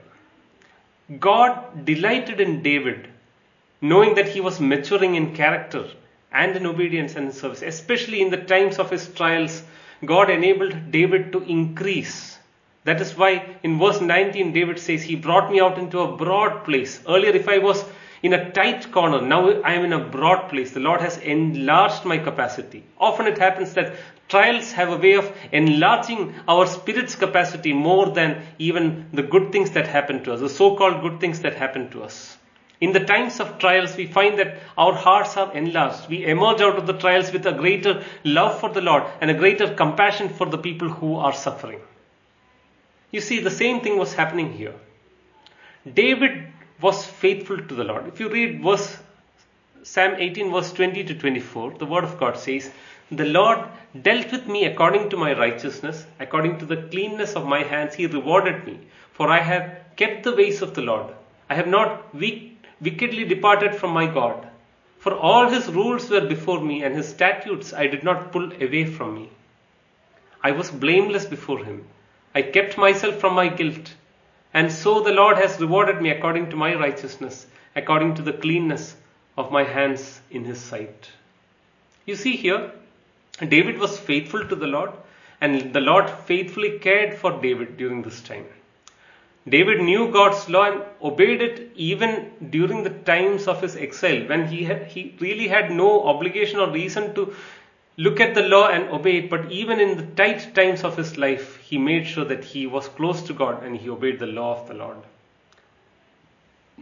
God 1.20 1.86
delighted 1.86 2.42
in 2.42 2.62
David, 2.64 3.08
knowing 3.80 4.16
that 4.16 4.30
he 4.30 4.42
was 4.42 4.60
maturing 4.60 5.16
in 5.16 5.36
character 5.36 5.88
and 6.32 6.56
in 6.56 6.66
obedience 6.66 7.16
and 7.16 7.28
in 7.28 7.32
service, 7.32 7.62
especially 7.62 8.22
in 8.22 8.30
the 8.30 8.44
times 8.44 8.80
of 8.80 8.90
his 8.90 9.08
trials. 9.10 9.64
God 10.04 10.30
enabled 10.30 10.92
David 10.92 11.32
to 11.32 11.44
increase. 11.44 12.38
That 12.84 13.02
is 13.02 13.18
why 13.18 13.56
in 13.64 13.80
verse 13.80 14.02
19, 14.02 14.52
David 14.52 14.80
says, 14.80 15.04
He 15.04 15.16
brought 15.16 15.52
me 15.52 15.60
out 15.60 15.78
into 15.78 16.02
a 16.02 16.18
broad 16.18 16.66
place. 16.66 17.02
Earlier, 17.08 17.32
if 17.32 17.48
I 17.48 17.60
was 17.60 17.84
in 18.24 18.34
a 18.34 18.52
tight 18.52 18.92
corner. 18.92 19.22
Now 19.22 19.62
I 19.62 19.74
am 19.74 19.86
in 19.86 19.94
a 19.94 20.00
broad 20.00 20.50
place. 20.50 20.72
The 20.72 20.80
Lord 20.80 21.02
has 21.02 21.18
enlarged 21.18 22.06
my 22.06 22.18
capacity. 22.18 22.84
Often 22.98 23.28
it 23.28 23.38
happens 23.38 23.74
that 23.74 23.96
trials 24.28 24.72
have 24.72 24.90
a 24.90 24.98
way 24.98 25.14
of 25.14 25.32
enlarging 25.52 26.34
our 26.48 26.66
spirit's 26.66 27.16
capacity 27.16 27.74
more 27.74 28.08
than 28.12 28.42
even 28.58 29.08
the 29.14 29.24
good 29.24 29.52
things 29.52 29.72
that 29.72 29.88
happen 29.88 30.24
to 30.24 30.34
us, 30.34 30.40
the 30.40 30.50
so 30.50 30.76
called 30.76 31.02
good 31.02 31.20
things 31.20 31.42
that 31.42 31.56
happen 31.56 31.90
to 31.92 32.04
us. 32.04 32.38
In 32.82 32.92
the 32.92 33.00
times 33.00 33.40
of 33.40 33.58
trials, 33.58 33.96
we 33.96 34.06
find 34.06 34.38
that 34.40 34.60
our 34.78 34.94
hearts 34.94 35.38
are 35.38 35.54
enlarged. 35.54 36.10
We 36.10 36.26
emerge 36.26 36.60
out 36.62 36.78
of 36.78 36.88
the 36.88 36.94
trials 36.94 37.32
with 37.32 37.46
a 37.46 37.54
greater 37.54 38.04
love 38.24 38.60
for 38.60 38.70
the 38.70 38.82
Lord 38.82 39.04
and 39.22 39.32
a 39.32 39.34
greater 39.34 39.74
compassion 39.74 40.30
for 40.30 40.46
the 40.46 40.58
people 40.58 40.90
who 40.90 41.16
are 41.16 41.34
suffering. 41.34 41.80
You 43.12 43.22
see, 43.22 43.40
the 43.40 43.52
same 43.52 43.80
thing 43.80 43.98
was 43.98 44.14
happening 44.14 44.52
here. 44.52 44.74
David 45.92 46.48
was 46.86 47.06
faithful 47.24 47.60
to 47.70 47.76
the 47.80 47.88
Lord. 47.90 48.08
If 48.08 48.20
you 48.20 48.30
read 48.38 48.62
verse 48.64 48.88
Psalm 49.84 50.16
18 50.18 50.52
verse 50.52 50.72
20 50.74 51.04
to 51.04 51.14
24, 51.14 51.76
the 51.78 51.86
word 51.86 52.04
of 52.04 52.18
God 52.20 52.38
says, 52.38 52.72
The 53.12 53.26
Lord 53.26 53.60
dealt 54.08 54.32
with 54.32 54.48
me 54.48 54.66
according 54.66 55.12
to 55.12 55.18
my 55.18 55.38
righteousness, 55.38 56.08
according 56.20 56.58
to 56.60 56.66
the 56.66 56.82
cleanness 56.94 57.36
of 57.36 57.46
my 57.46 57.62
hands, 57.62 57.94
he 57.94 58.08
rewarded 58.08 58.66
me. 58.66 58.80
For 59.14 59.28
I 59.30 59.40
have 59.40 59.68
kept 59.96 60.24
the 60.24 60.36
ways 60.36 60.64
of 60.64 60.74
the 60.74 60.82
Lord. 60.82 61.14
I 61.52 61.54
have 61.54 61.68
not 61.68 62.16
wickedly 62.16 63.26
departed 63.26 63.76
from 63.76 63.92
my 63.92 64.08
God. 64.08 64.48
For 64.98 65.14
all 65.16 65.50
his 65.50 65.70
rules 65.70 66.10
were 66.10 66.26
before 66.36 66.62
me, 66.62 66.84
and 66.84 66.96
his 66.96 67.08
statutes 67.10 67.74
I 67.74 67.86
did 67.86 68.04
not 68.04 68.32
pull 68.32 68.52
away 68.54 68.86
from 68.86 69.14
me. 69.14 69.30
I 70.44 70.52
was 70.52 70.72
blameless 70.72 71.26
before 71.26 71.64
him. 71.64 71.86
I 72.34 72.42
kept 72.42 72.78
myself 72.78 73.20
from 73.20 73.36
my 73.36 73.48
guilt 73.50 73.94
And 74.56 74.72
so 74.72 75.02
the 75.02 75.12
Lord 75.12 75.38
has 75.38 75.60
rewarded 75.60 76.02
me 76.02 76.12
according 76.12 76.50
to 76.52 76.56
my 76.56 76.76
righteousness, 76.76 77.46
according 77.76 78.16
to 78.16 78.22
the 78.22 78.32
cleanness 78.32 78.96
of 79.38 79.52
my 79.52 79.66
hands 79.66 80.22
in 80.32 80.46
his 80.46 80.62
sight. 80.62 81.10
You 82.06 82.16
see 82.16 82.38
here, 82.38 82.72
David 83.50 83.78
was 83.78 84.00
faithful 84.00 84.48
to 84.48 84.56
the 84.56 84.68
Lord, 84.68 84.92
and 85.42 85.74
the 85.74 85.82
Lord 85.82 86.10
faithfully 86.10 86.80
cared 86.80 87.18
for 87.18 87.34
David 87.42 87.76
during 87.76 88.02
this 88.02 88.22
time. 88.22 88.46
David 89.46 89.82
knew 89.82 90.10
God's 90.10 90.48
law 90.48 90.72
and 90.72 90.82
obeyed 91.04 91.42
it 91.42 91.74
even 91.76 92.32
during 92.50 92.84
the 92.84 92.98
times 93.12 93.50
of 93.50 93.62
his 93.62 93.76
exile 93.76 94.26
when 94.26 94.48
he 94.48 94.64
had, 94.64 94.88
he 94.88 95.16
really 95.20 95.50
had 95.50 95.70
no 95.70 96.06
obligation 96.06 96.62
or 96.62 96.72
reason 96.72 97.14
to 97.16 97.36
look 97.98 98.20
at 98.20 98.36
the 98.36 98.42
law 98.42 98.68
and 98.68 98.90
obey 98.90 99.18
it 99.18 99.30
but 99.30 99.52
even 99.52 99.80
in 99.80 99.98
the 99.98 100.06
tight 100.16 100.54
times 100.54 100.84
of 100.84 100.98
his 100.98 101.18
life 101.18 101.58
he 101.58 101.78
made 101.78 102.06
sure 102.06 102.26
that 102.26 102.44
he 102.44 102.68
was 102.68 102.88
close 102.90 103.22
to 103.24 103.34
God 103.34 103.64
and 103.64 103.78
he 103.78 103.90
obeyed 103.90 104.20
the 104.20 104.28
law 104.28 104.60
of 104.60 104.68
the 104.68 104.74
Lord. 104.74 104.98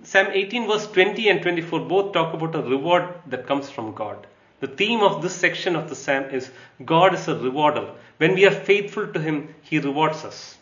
Psalm 0.04 0.28
18 0.32 0.68
verse 0.68 0.88
20 0.88 1.30
and 1.30 1.42
24 1.42 1.80
both 1.82 2.14
talk 2.14 2.34
about 2.34 2.56
a 2.56 2.62
reward 2.62 3.08
that 3.28 3.46
comes 3.46 3.70
from 3.70 3.94
God. 3.94 4.26
The 4.60 4.68
theme 4.68 5.02
of 5.02 5.22
this 5.22 5.36
section 5.36 5.76
of 5.76 5.90
the 5.90 5.96
psalm 5.96 6.26
is 6.32 6.50
God 6.84 7.14
is 7.14 7.28
a 7.28 7.36
rewarder. 7.36 7.90
When 8.18 8.34
we 8.34 8.46
are 8.46 8.52
faithful 8.52 9.08
to 9.08 9.20
him, 9.20 9.54
he 9.62 9.80
rewards 9.80 10.24
us. 10.24 10.58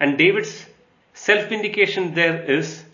And 0.00 0.18
David's 0.18 0.66
self 1.14 1.48
vindication 1.48 2.14
there 2.14 2.42
is 2.42 2.84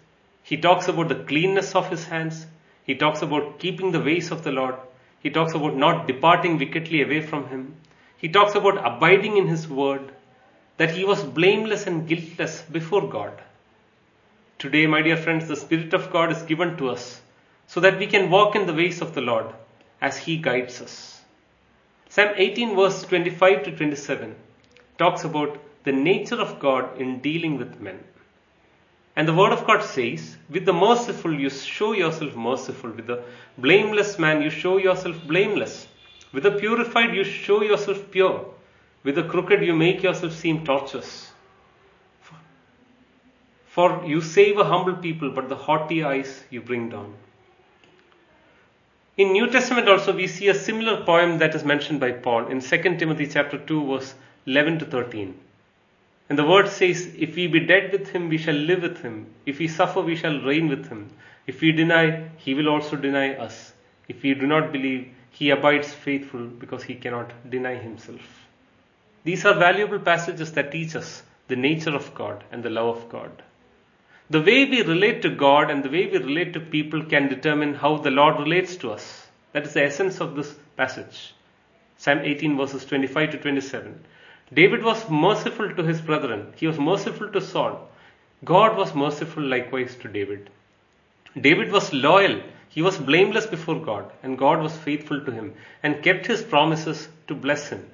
he 0.43 0.57
talks 0.57 0.89
about 0.89 1.09
the 1.09 1.15
cleanness 1.15 1.75
of 1.75 1.89
his 1.89 2.05
hands, 2.05 2.47
he 2.85 2.95
talks 2.95 3.23
about 3.23 3.59
keeping 3.59 3.93
the 3.93 4.01
ways 4.01 4.31
of 4.31 4.43
the 4.43 4.51
Lord, 4.51 4.75
he 5.23 5.31
talks 5.31 5.55
about 5.55 5.77
not 5.77 6.07
departing 6.07 6.59
wickedly 6.59 7.03
away 7.03 7.21
from 7.21 7.49
him, 7.49 7.77
he 8.17 8.29
talks 8.29 8.55
about 8.55 8.85
abiding 8.85 9.37
in 9.37 9.47
his 9.47 9.69
word, 9.69 10.13
that 10.77 10.91
he 10.91 11.05
was 11.05 11.23
blameless 11.23 11.87
and 11.87 12.09
guiltless 12.09 12.63
before 12.63 13.09
God. 13.09 13.41
Today, 14.59 14.87
my 14.87 15.03
dear 15.03 15.17
friends, 15.17 15.49
the 15.49 15.57
Spirit 15.57 15.93
of 15.93 16.11
God 16.13 16.31
is 16.31 16.43
given 16.43 16.77
to 16.77 16.89
us 16.91 17.21
so 17.67 17.81
that 17.81 17.99
we 17.99 18.07
can 18.07 18.31
walk 18.31 18.55
in 18.55 18.67
the 18.67 18.75
ways 18.75 19.01
of 19.01 19.15
the 19.15 19.21
Lord 19.21 19.47
as 20.01 20.17
He 20.19 20.37
guides 20.37 20.81
us. 20.81 21.21
Psalm 22.09 22.35
18, 22.37 22.77
verse 22.77 23.03
25 23.03 23.65
to 23.65 23.77
27, 23.77 24.37
talks 24.99 25.25
about 25.25 25.59
the 25.85 25.93
nature 25.93 26.41
of 26.41 26.61
God 26.61 27.01
in 27.01 27.21
dealing 27.21 27.59
with 27.59 27.81
men. 27.81 27.99
And 29.15 29.29
the 29.29 29.35
Word 29.35 29.53
of 29.53 29.67
God 29.67 29.83
says, 29.83 30.37
With 30.49 30.65
the 30.65 30.73
merciful 30.73 31.33
you 31.33 31.51
show 31.51 31.93
yourself 31.93 32.35
merciful, 32.35 32.91
with 32.91 33.07
the 33.07 33.23
blameless 33.59 34.19
man 34.19 34.41
you 34.41 34.49
show 34.49 34.79
yourself 34.79 35.17
blameless, 35.27 35.87
with 36.33 36.45
the 36.45 36.53
purified 36.53 37.15
you 37.15 37.25
show 37.25 37.63
yourself 37.63 38.11
pure, 38.11 38.47
with 39.05 39.17
the 39.17 39.25
crooked 39.25 39.63
you 39.63 39.75
make 39.75 40.03
yourself 40.03 40.33
seem 40.33 40.65
tortuous. 40.65 41.31
For 43.67 44.03
you 44.07 44.21
save 44.21 44.59
a 44.59 44.65
humble 44.65 44.95
people, 44.95 45.31
but 45.31 45.49
the 45.49 45.57
haughty 45.57 46.05
eyes 46.05 46.45
you 46.51 46.61
bring 46.61 46.89
down. 46.89 47.15
In 49.19 49.33
New 49.33 49.47
Testament 49.51 49.89
also 49.89 50.15
we 50.15 50.27
see 50.27 50.49
a 50.49 50.55
similar 50.55 51.05
poem 51.05 51.37
that 51.39 51.55
is 51.55 51.65
mentioned 51.65 52.01
by 52.01 52.13
Paul 52.13 52.47
in 52.47 52.61
2 52.61 52.97
Timothy 52.97 53.27
chapter 53.27 53.59
2 53.59 53.87
verse 53.87 54.15
11 54.47 54.79
to 54.79 54.85
13. 54.87 55.39
And 56.33 56.39
the 56.39 56.47
word 56.47 56.71
says, 56.71 57.15
If 57.19 57.37
we 57.37 57.47
be 57.47 57.61
dead 57.61 57.93
with 57.93 58.09
him, 58.09 58.31
we 58.31 58.39
shall 58.39 58.55
live 58.55 58.81
with 58.81 59.03
him. 59.03 59.27
If 59.45 59.59
we 59.59 59.69
suffer, 59.69 60.01
we 60.01 60.17
shall 60.17 60.41
reign 60.41 60.67
with 60.67 60.89
him. 60.89 61.11
If 61.47 61.61
we 61.61 61.73
deny, 61.73 62.31
he 62.39 62.55
will 62.55 62.71
also 62.71 62.97
deny 62.97 63.35
us. 63.35 63.75
If 64.09 64.23
we 64.23 64.33
do 64.33 64.47
not 64.47 64.73
believe, 64.73 65.13
he 65.31 65.51
abides 65.51 65.93
faithful 65.93 66.47
because 66.47 66.85
he 66.85 66.95
cannot 66.95 67.35
deny 67.51 67.75
himself. 67.75 68.47
These 69.25 69.45
are 69.45 69.53
valuable 69.53 69.99
passages 69.99 70.53
that 70.53 70.73
teach 70.73 70.97
us 70.97 71.23
the 71.49 71.57
nature 71.57 71.95
of 71.95 72.15
God 72.15 72.45
and 72.51 72.63
the 72.63 72.71
love 72.71 72.97
of 72.97 73.11
God. 73.11 73.43
The 74.31 74.41
way 74.41 74.65
we 74.65 74.81
relate 74.81 75.21
to 75.21 75.29
God 75.29 75.71
and 75.71 75.85
the 75.85 75.91
way 75.91 76.07
we 76.07 76.17
relate 76.17 76.55
to 76.55 76.61
people 76.61 77.05
can 77.05 77.29
determine 77.29 77.75
how 77.75 77.99
the 77.99 78.11
Lord 78.11 78.39
relates 78.39 78.77
to 78.77 78.93
us. 78.93 79.27
That 79.53 79.67
is 79.67 79.75
the 79.75 79.85
essence 79.85 80.19
of 80.23 80.35
this 80.35 80.55
passage. 80.79 81.35
Psalm 81.99 82.21
18 82.21 82.57
verses 82.57 82.87
25 82.87 83.33
to 83.33 83.37
27. 83.37 84.03
David 84.53 84.83
was 84.83 85.09
merciful 85.09 85.75
to 85.75 85.83
his 85.83 86.01
brethren. 86.01 86.53
He 86.57 86.67
was 86.67 86.79
merciful 86.79 87.29
to 87.31 87.41
Saul. 87.41 87.89
God 88.45 88.77
was 88.77 88.95
merciful 88.95 89.43
likewise 89.43 89.95
to 90.03 90.09
David. 90.09 90.51
David 91.41 91.73
was 91.73 91.93
loyal. 91.93 92.43
He 92.69 92.83
was 92.83 92.99
blameless 92.99 93.47
before 93.47 93.81
God 93.81 94.11
and 94.23 94.39
God 94.39 94.63
was 94.63 94.77
faithful 94.77 95.21
to 95.25 95.31
him 95.31 95.55
and 95.83 96.03
kept 96.03 96.27
his 96.27 96.43
promises 96.43 97.09
to 97.29 97.35
bless 97.35 97.69
him. 97.69 97.87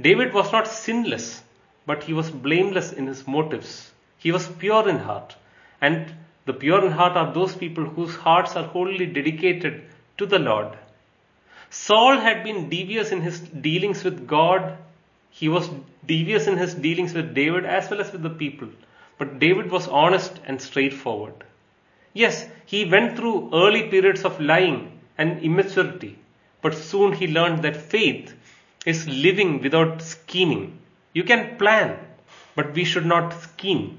David 0.00 0.32
was 0.32 0.52
not 0.52 0.66
sinless, 0.66 1.42
but 1.86 2.04
he 2.04 2.12
was 2.12 2.30
blameless 2.30 2.92
in 2.92 3.06
his 3.06 3.26
motives. 3.26 3.92
He 4.18 4.32
was 4.32 4.48
pure 4.48 4.88
in 4.88 4.98
heart. 4.98 5.36
And 5.80 6.12
the 6.46 6.54
pure 6.54 6.84
in 6.84 6.92
heart 6.92 7.16
are 7.16 7.32
those 7.32 7.54
people 7.54 7.84
whose 7.84 8.14
hearts 8.16 8.56
are 8.56 8.64
wholly 8.64 9.06
dedicated 9.06 9.84
to 10.18 10.26
the 10.26 10.38
Lord. 10.38 10.76
Saul 11.70 12.18
had 12.18 12.44
been 12.44 12.68
devious 12.68 13.10
in 13.10 13.20
his 13.20 13.40
dealings 13.40 14.04
with 14.04 14.26
God. 14.26 14.78
He 15.36 15.48
was 15.48 15.68
devious 16.06 16.46
in 16.46 16.58
his 16.58 16.74
dealings 16.74 17.12
with 17.12 17.34
David 17.34 17.64
as 17.64 17.90
well 17.90 18.00
as 18.00 18.12
with 18.12 18.22
the 18.22 18.30
people. 18.30 18.68
But 19.18 19.40
David 19.40 19.68
was 19.68 19.88
honest 19.88 20.38
and 20.46 20.62
straightforward. 20.62 21.34
Yes, 22.12 22.46
he 22.64 22.84
went 22.84 23.16
through 23.16 23.50
early 23.52 23.88
periods 23.88 24.24
of 24.24 24.40
lying 24.40 25.00
and 25.18 25.42
immaturity, 25.42 26.16
but 26.62 26.72
soon 26.72 27.12
he 27.12 27.26
learned 27.26 27.62
that 27.64 27.76
faith 27.76 28.32
is 28.86 29.08
living 29.08 29.60
without 29.60 30.00
scheming. 30.02 30.78
You 31.14 31.24
can 31.24 31.56
plan, 31.56 31.98
but 32.54 32.72
we 32.72 32.84
should 32.84 33.04
not 33.04 33.34
scheme. 33.42 33.98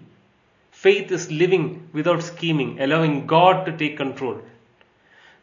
Faith 0.72 1.12
is 1.12 1.30
living 1.30 1.89
without 1.92 2.24
scheming, 2.24 2.80
allowing 2.80 3.27
God 3.27 3.65
to 3.65 3.75
take 3.75 3.98
control. 3.98 4.39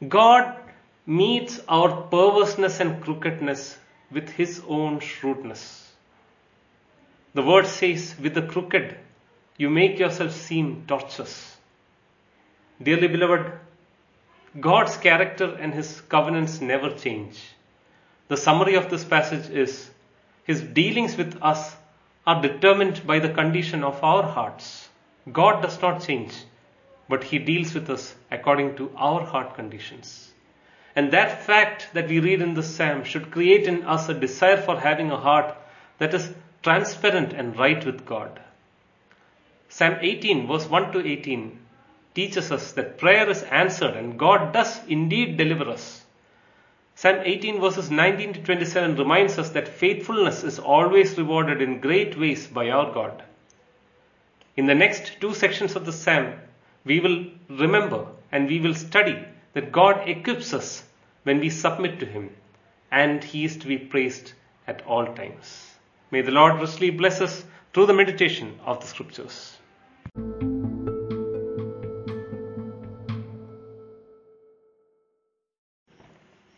God 0.09 0.57
meets 1.05 1.61
our 1.69 2.03
perverseness 2.09 2.81
and 2.81 3.03
crookedness 3.03 3.77
with 4.11 4.31
his 4.31 4.63
own 4.67 5.01
shrewdness. 5.01 5.82
The 7.35 7.43
word 7.43 7.67
says, 7.67 8.15
with 8.21 8.35
the 8.35 8.43
crooked, 8.43 8.97
you 9.57 9.71
make 9.71 9.99
yourself 9.99 10.33
seem 10.33 10.85
tortuous. 10.87 11.57
Dearly 12.83 13.09
beloved, 13.09 13.53
God's 14.61 14.97
character 14.97 15.57
and 15.59 15.73
his 15.73 16.03
covenants 16.03 16.61
never 16.61 16.91
change. 16.91 17.41
The 18.29 18.37
summary 18.37 18.75
of 18.75 18.91
this 18.91 19.05
passage 19.05 19.49
is 19.51 19.91
his 20.45 20.61
dealings 20.61 21.17
with 21.17 21.39
us 21.41 21.77
are 22.27 22.43
determined 22.43 23.07
by 23.07 23.19
the 23.19 23.33
condition 23.33 23.83
of 23.83 24.03
our 24.05 24.25
hearts. 24.25 24.89
God 25.31 25.63
does 25.63 25.81
not 25.81 26.03
change, 26.03 26.35
but 27.09 27.25
he 27.25 27.39
deals 27.39 27.73
with 27.75 27.89
us 27.89 28.15
according 28.31 28.77
to 28.77 28.91
our 28.97 29.25
heart 29.25 29.55
conditions. 29.55 30.33
And 30.95 31.13
that 31.13 31.45
fact 31.45 31.89
that 31.95 32.09
we 32.09 32.21
read 32.21 32.43
in 32.43 32.55
the 32.55 32.63
psalm 32.63 33.05
should 33.05 33.31
create 33.31 33.67
in 33.67 33.85
us 33.85 34.09
a 34.09 34.15
desire 34.15 34.59
for 34.59 34.79
having 34.79 35.11
a 35.11 35.17
heart 35.17 35.57
that 35.99 36.13
is 36.13 36.31
transparent 36.63 37.33
and 37.33 37.59
right 37.59 37.85
with 37.85 38.07
God. 38.07 38.41
Psalm 39.69 39.97
18, 40.01 40.47
verse 40.47 40.69
1 40.69 40.93
to 40.93 41.07
18, 41.07 41.59
teaches 42.15 42.53
us 42.53 42.73
that 42.73 42.99
prayer 42.99 43.29
is 43.29 43.43
answered 43.45 43.97
and 43.97 44.19
God 44.19 44.53
does 44.53 44.81
indeed 44.87 45.37
deliver 45.37 45.71
us. 45.71 46.05
Psalm 46.95 47.21
18, 47.25 47.61
verses 47.61 47.91
19 47.91 48.35
to 48.35 48.43
27 48.43 48.97
reminds 48.97 49.39
us 49.39 49.51
that 49.51 49.67
faithfulness 49.67 50.45
is 50.45 50.59
always 50.59 51.17
rewarded 51.17 51.63
in 51.63 51.81
great 51.81 52.19
ways 52.19 52.47
by 52.47 52.69
our 52.69 52.93
God. 52.93 53.23
In 54.57 54.67
the 54.67 54.75
next 54.75 55.21
two 55.21 55.33
sections 55.33 55.75
of 55.75 55.87
the 55.87 55.93
psalm, 55.93 56.35
we 56.85 57.01
will 57.01 57.25
remember 57.49 58.07
and 58.31 58.47
we 58.47 58.61
will 58.61 58.75
study 58.75 59.25
that 59.55 59.73
God 59.73 60.07
equips 60.09 60.53
us 60.53 60.85
when 61.23 61.41
we 61.41 61.51
submit 61.51 61.99
to 62.01 62.07
Him, 62.07 62.31
and 62.91 63.23
He 63.25 63.45
is 63.45 63.57
to 63.59 63.67
be 63.67 63.79
praised 63.79 64.33
at 64.67 64.85
all 64.87 65.07
times. 65.15 65.72
May 66.13 66.21
the 66.21 66.31
Lord 66.31 66.61
richly 66.61 66.91
bless 66.91 67.23
us 67.23 67.43
through 67.73 67.87
the 67.87 67.95
meditation 67.95 68.61
of 68.67 68.83
the 68.83 68.87
Scriptures. 68.87 69.57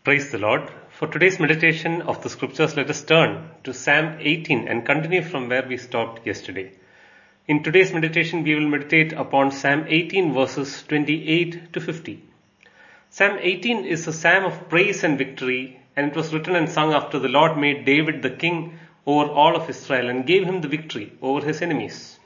Praise 0.02 0.32
the 0.32 0.38
Lord. 0.38 0.68
For 0.90 1.06
today's 1.06 1.38
meditation 1.38 2.02
of 2.02 2.20
the 2.25 2.30
Scriptures, 2.30 2.76
let 2.76 2.90
us 2.90 3.04
turn 3.04 3.49
to 3.62 3.73
Psalm 3.73 4.16
18 4.18 4.66
and 4.66 4.84
continue 4.84 5.23
from 5.23 5.49
where 5.49 5.64
we 5.64 5.76
stopped 5.76 6.26
yesterday. 6.26 6.73
In 7.46 7.62
today's 7.62 7.92
meditation, 7.92 8.42
we 8.42 8.56
will 8.56 8.68
meditate 8.68 9.12
upon 9.12 9.52
Psalm 9.52 9.84
18 9.87 10.34
verses 10.34 10.82
28 10.88 11.73
to 11.73 11.80
50. 11.80 12.25
Psalm 13.08 13.38
18 13.40 13.84
is 13.84 14.08
a 14.08 14.12
psalm 14.12 14.46
of 14.46 14.68
praise 14.68 15.04
and 15.04 15.16
victory, 15.16 15.80
and 15.94 16.11
it 16.11 16.16
was 16.16 16.34
written 16.34 16.56
and 16.56 16.68
sung 16.68 16.92
after 16.92 17.20
the 17.20 17.28
Lord 17.28 17.56
made 17.56 17.84
David 17.84 18.20
the 18.20 18.30
king 18.30 18.80
over 19.06 19.30
all 19.30 19.56
of 19.56 19.68
Israel 19.68 20.08
and 20.08 20.26
gave 20.26 20.44
him 20.44 20.61
the 20.61 20.68
victory 20.68 21.12
over 21.20 21.44
his 21.46 21.62
enemies. 21.62 22.18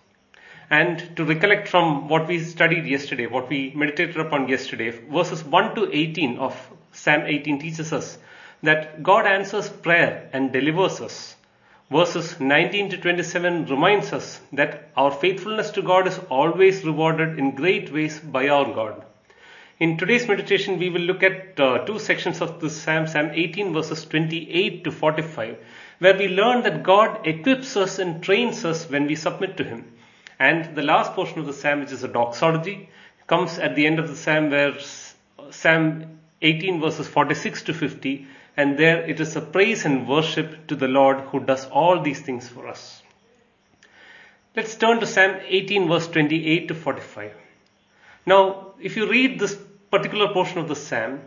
And 0.70 1.16
to 1.16 1.24
recollect 1.24 1.68
from 1.68 2.08
what 2.08 2.28
we 2.28 2.38
studied 2.40 2.86
yesterday, 2.86 3.26
what 3.26 3.48
we 3.48 3.72
meditated 3.74 4.18
upon 4.18 4.48
yesterday, 4.48 4.90
verses 4.90 5.42
1 5.44 5.74
to 5.76 5.90
18 5.92 6.38
of 6.38 6.54
Psalm 6.92 7.22
18 7.26 7.58
teaches 7.58 7.92
us 7.92 8.18
that 8.62 9.02
God 9.02 9.26
answers 9.26 9.68
prayer 9.68 10.28
and 10.32 10.52
delivers 10.52 11.00
us 11.00 11.36
verses 11.90 12.38
19 12.38 12.90
to 12.90 12.98
27 12.98 13.64
reminds 13.66 14.12
us 14.12 14.40
that 14.52 14.90
our 14.94 15.10
faithfulness 15.10 15.70
to 15.70 15.80
God 15.80 16.06
is 16.06 16.18
always 16.28 16.84
rewarded 16.84 17.38
in 17.38 17.54
great 17.54 17.90
ways 17.90 18.20
by 18.20 18.48
our 18.48 18.66
God. 18.74 19.04
In 19.80 19.96
today's 19.96 20.28
meditation, 20.28 20.78
we 20.78 20.90
will 20.90 21.00
look 21.02 21.22
at 21.22 21.58
uh, 21.58 21.78
two 21.86 21.98
sections 21.98 22.42
of 22.42 22.60
this 22.60 22.82
Psalm, 22.82 23.06
Psalm 23.06 23.30
18 23.32 23.72
verses 23.72 24.04
28 24.04 24.84
to 24.84 24.90
45, 24.90 25.56
where 25.98 26.16
we 26.16 26.28
learn 26.28 26.62
that 26.62 26.82
God 26.82 27.26
equips 27.26 27.76
us 27.76 27.98
and 27.98 28.22
trains 28.22 28.64
us 28.64 28.88
when 28.88 29.06
we 29.06 29.16
submit 29.16 29.56
to 29.56 29.64
Him. 29.64 29.92
And 30.38 30.76
the 30.76 30.82
last 30.82 31.12
portion 31.14 31.40
of 31.40 31.46
the 31.46 31.52
Psalm, 31.52 31.80
which 31.80 31.92
is 31.92 32.04
a 32.04 32.08
doxology, 32.08 32.88
comes 33.26 33.58
at 33.58 33.74
the 33.74 33.86
end 33.86 33.98
of 33.98 34.08
the 34.08 34.16
Psalm 34.16 34.50
where 34.50 34.74
Psalm 35.50 36.20
18 36.42 36.80
verses 36.80 37.08
46 37.08 37.62
to 37.62 37.74
50, 37.74 38.26
and 38.56 38.78
there 38.78 39.04
it 39.04 39.20
is 39.20 39.34
a 39.36 39.40
praise 39.40 39.84
and 39.84 40.08
worship 40.08 40.66
to 40.68 40.76
the 40.76 40.88
Lord 40.88 41.20
who 41.20 41.40
does 41.40 41.66
all 41.66 42.00
these 42.00 42.20
things 42.20 42.48
for 42.48 42.68
us. 42.68 43.02
Let's 44.54 44.76
turn 44.76 45.00
to 45.00 45.06
Psalm 45.06 45.36
18 45.46 45.88
verse 45.88 46.06
28 46.08 46.68
to 46.68 46.74
45. 46.74 47.32
Now, 48.26 48.72
if 48.80 48.96
you 48.96 49.08
read 49.08 49.38
this 49.38 49.58
particular 49.90 50.32
portion 50.32 50.58
of 50.58 50.68
the 50.68 50.76
Psalm, 50.76 51.20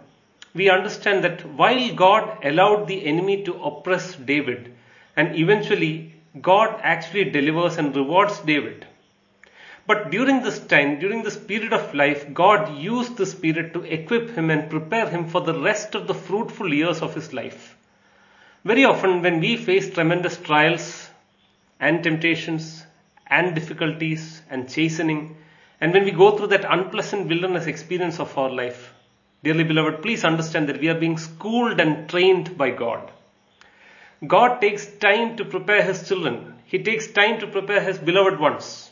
we 0.53 0.69
understand 0.69 1.23
that 1.23 1.45
while 1.55 1.93
God 1.95 2.43
allowed 2.43 2.87
the 2.87 3.05
enemy 3.05 3.43
to 3.43 3.61
oppress 3.63 4.15
David, 4.15 4.73
and 5.15 5.35
eventually 5.35 6.13
God 6.41 6.79
actually 6.83 7.25
delivers 7.31 7.77
and 7.77 7.95
rewards 7.95 8.39
David. 8.39 8.85
But 9.87 10.11
during 10.11 10.43
this 10.43 10.59
time, 10.59 10.99
during 10.99 11.23
this 11.23 11.37
period 11.37 11.73
of 11.73 11.93
life, 11.93 12.33
God 12.33 12.77
used 12.77 13.17
this 13.17 13.33
period 13.33 13.73
to 13.73 13.83
equip 13.83 14.29
him 14.31 14.49
and 14.49 14.69
prepare 14.69 15.09
him 15.09 15.27
for 15.27 15.41
the 15.41 15.59
rest 15.59 15.95
of 15.95 16.07
the 16.07 16.13
fruitful 16.13 16.73
years 16.73 17.01
of 17.01 17.15
his 17.15 17.33
life. 17.33 17.75
Very 18.63 18.85
often, 18.85 19.21
when 19.21 19.39
we 19.39 19.57
face 19.57 19.89
tremendous 19.89 20.37
trials 20.37 21.09
and 21.79 22.03
temptations 22.03 22.85
and 23.27 23.55
difficulties 23.55 24.41
and 24.49 24.69
chastening, 24.69 25.35
and 25.81 25.93
when 25.93 26.05
we 26.05 26.11
go 26.11 26.37
through 26.37 26.47
that 26.47 26.71
unpleasant 26.71 27.27
wilderness 27.27 27.65
experience 27.65 28.19
of 28.19 28.37
our 28.37 28.51
life, 28.51 28.90
dearly 29.43 29.63
beloved, 29.63 30.01
please 30.01 30.23
understand 30.23 30.69
that 30.69 30.79
we 30.79 30.89
are 30.89 30.99
being 30.99 31.17
schooled 31.17 31.79
and 31.79 32.09
trained 32.09 32.57
by 32.57 32.71
God. 32.71 33.11
God 34.25 34.61
takes 34.61 34.85
time 34.85 35.37
to 35.37 35.45
prepare 35.45 35.81
His 35.81 36.07
children. 36.07 36.55
He 36.65 36.83
takes 36.83 37.07
time 37.07 37.39
to 37.39 37.47
prepare 37.47 37.81
His 37.81 37.97
beloved 37.97 38.39
ones. 38.39 38.91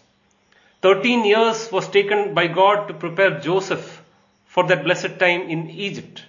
13 0.82 1.26
years 1.26 1.72
was 1.72 1.88
taken 1.90 2.34
by 2.34 2.48
God 2.48 2.88
to 2.88 2.94
prepare 2.94 3.40
Joseph 3.40 4.02
for 4.46 4.66
that 4.68 4.84
blessed 4.84 5.20
time 5.20 5.42
in 5.50 5.70
Egypt. 5.70 6.24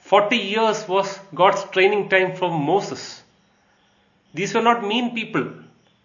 40 0.00 0.36
years 0.36 0.86
was 0.88 1.18
God's 1.34 1.64
training 1.64 2.08
time 2.08 2.36
for 2.36 2.50
Moses. 2.50 3.22
These 4.34 4.54
were 4.54 4.62
not 4.62 4.86
mean 4.86 5.14
people, 5.14 5.52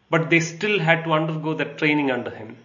but 0.09 0.29
they 0.29 0.39
still 0.39 0.79
had 0.79 1.03
to 1.03 1.13
undergo 1.13 1.53
that 1.55 1.77
training 1.77 2.09
under 2.09 2.31
him. 2.31 2.55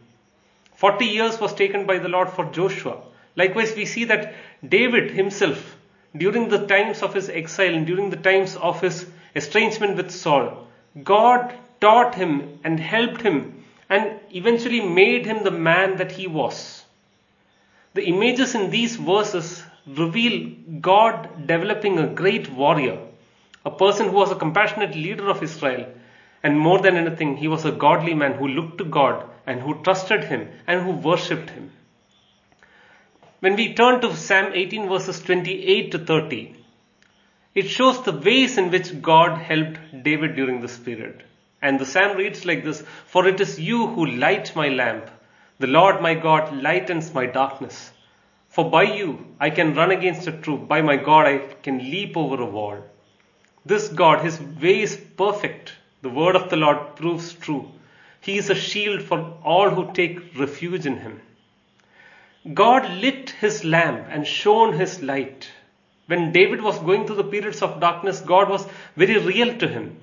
40 0.76 1.04
years 1.04 1.40
was 1.40 1.54
taken 1.54 1.87
by 1.87 1.99
the 1.99 2.09
Lord 2.09 2.30
for 2.30 2.45
Joshua. 2.47 2.97
Likewise, 3.38 3.75
we 3.76 3.85
see 3.85 4.04
that 4.04 4.35
David 4.68 5.12
himself, 5.12 5.76
during 6.16 6.49
the 6.49 6.66
times 6.66 7.02
of 7.02 7.14
his 7.14 7.28
exile 7.28 7.75
and 7.75 7.87
during 7.87 8.11
the 8.11 8.25
times 8.30 8.57
of 8.57 8.80
his 8.80 9.07
estrangement 9.37 9.97
with 9.97 10.11
Saul, 10.11 10.66
God 11.04 11.54
taught 11.80 12.16
him 12.16 12.59
and 12.64 12.80
helped 12.80 13.23
him 13.23 13.64
and 13.88 14.18
eventually 14.35 14.80
made 14.80 15.25
him 15.25 15.45
the 15.45 15.52
man 15.52 15.97
that 15.99 16.11
he 16.12 16.26
was. 16.26 16.85
The 17.95 18.07
images 18.07 18.57
in 18.57 18.71
these 18.71 18.97
verses 18.97 19.62
reveal 19.87 20.50
God 20.80 21.47
developing 21.47 21.99
a 21.99 22.09
great 22.09 22.50
warrior, 22.50 22.99
a 23.64 23.71
person 23.71 24.09
who 24.09 24.16
was 24.16 24.33
a 24.33 24.42
compassionate 24.45 24.97
leader 24.97 25.30
of 25.30 25.42
Israel, 25.42 25.87
and 26.42 26.59
more 26.59 26.80
than 26.80 26.97
anything, 26.97 27.37
he 27.37 27.49
was 27.49 27.64
a 27.64 27.73
godly 27.73 28.14
man 28.14 28.35
who 28.35 28.49
looked 28.49 28.78
to 28.78 28.85
God 28.85 29.25
and 29.47 29.61
who 29.61 29.83
trusted 29.83 30.25
him 30.25 30.49
and 30.66 30.83
who 30.83 30.90
worshipped 30.90 31.50
him. 31.50 31.71
When 33.40 33.54
we 33.54 33.73
turn 33.73 34.00
to 34.00 34.16
Psalm 34.16 34.50
18 34.52 34.88
verses 34.88 35.21
28 35.21 35.92
to 35.92 35.99
30, 36.00 36.57
it 37.54 37.68
shows 37.71 38.02
the 38.02 38.12
ways 38.12 38.59
in 38.59 38.72
which 38.72 39.01
God 39.01 39.38
helped 39.38 39.79
David 40.03 40.35
during 40.35 40.61
this 40.61 40.77
period. 40.77 41.22
And 41.62 41.79
the 41.79 41.87
psalm 41.87 42.16
reads 42.16 42.44
like 42.44 42.64
this 42.64 42.83
For 43.07 43.29
it 43.29 43.40
is 43.40 43.61
you 43.61 43.87
who 43.87 44.07
light 44.07 44.57
my 44.57 44.68
lamp. 44.70 45.09
The 45.61 45.68
Lord 45.68 46.03
my 46.03 46.14
God 46.14 46.53
lightens 46.53 47.14
my 47.14 47.27
darkness. 47.27 47.92
For 48.48 48.68
by 48.68 48.83
you 48.83 49.24
I 49.38 49.51
can 49.51 49.74
run 49.74 49.92
against 49.92 50.27
a 50.27 50.33
troop. 50.33 50.66
By 50.66 50.83
my 50.83 50.96
God 50.96 51.27
I 51.27 51.38
can 51.62 51.79
leap 51.79 52.16
over 52.16 52.42
a 52.42 52.46
wall. 52.46 52.83
This 53.64 53.87
God, 53.87 54.24
his 54.24 54.40
way 54.40 54.81
is 54.83 54.96
perfect. 55.16 55.74
The 56.03 56.11
word 56.11 56.35
of 56.35 56.51
the 56.51 56.57
Lord 56.57 56.96
proves 56.96 57.35
true. 57.35 57.70
He 58.20 58.37
is 58.37 58.51
a 58.51 58.57
shield 58.57 59.03
for 59.03 59.38
all 59.44 59.70
who 59.70 59.92
take 59.92 60.37
refuge 60.37 60.87
in 60.87 60.96
him. 60.96 61.20
God 62.54 62.88
lit 62.90 63.30
his 63.30 63.64
lamp 63.64 64.06
and 64.11 64.26
shone 64.26 64.72
his 64.72 65.02
light. 65.02 65.50
When 66.06 66.32
David 66.32 66.62
was 66.62 66.78
going 66.78 67.06
through 67.06 67.16
the 67.16 67.24
periods 67.24 67.61
of 67.62 67.80
darkness, 67.80 68.20
God 68.20 68.48
was 68.48 68.66
very 68.96 69.18
real 69.18 69.58
to 69.58 69.68
him. 69.68 69.98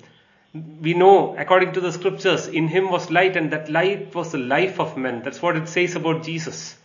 We 0.80 0.94
know, 0.94 1.36
according 1.36 1.72
to 1.72 1.80
the 1.80 1.92
scriptures, 1.92 2.46
in 2.46 2.68
him 2.68 2.90
was 2.90 3.10
light, 3.10 3.36
and 3.36 3.50
that 3.52 3.68
light 3.68 4.14
was 4.14 4.32
the 4.32 4.38
life 4.38 4.78
of 4.78 4.96
men. 4.96 5.22
That's 5.22 5.42
what 5.42 5.56
it 5.56 5.68
says 5.68 5.96
about 5.96 6.22
Jesus. 6.22 6.76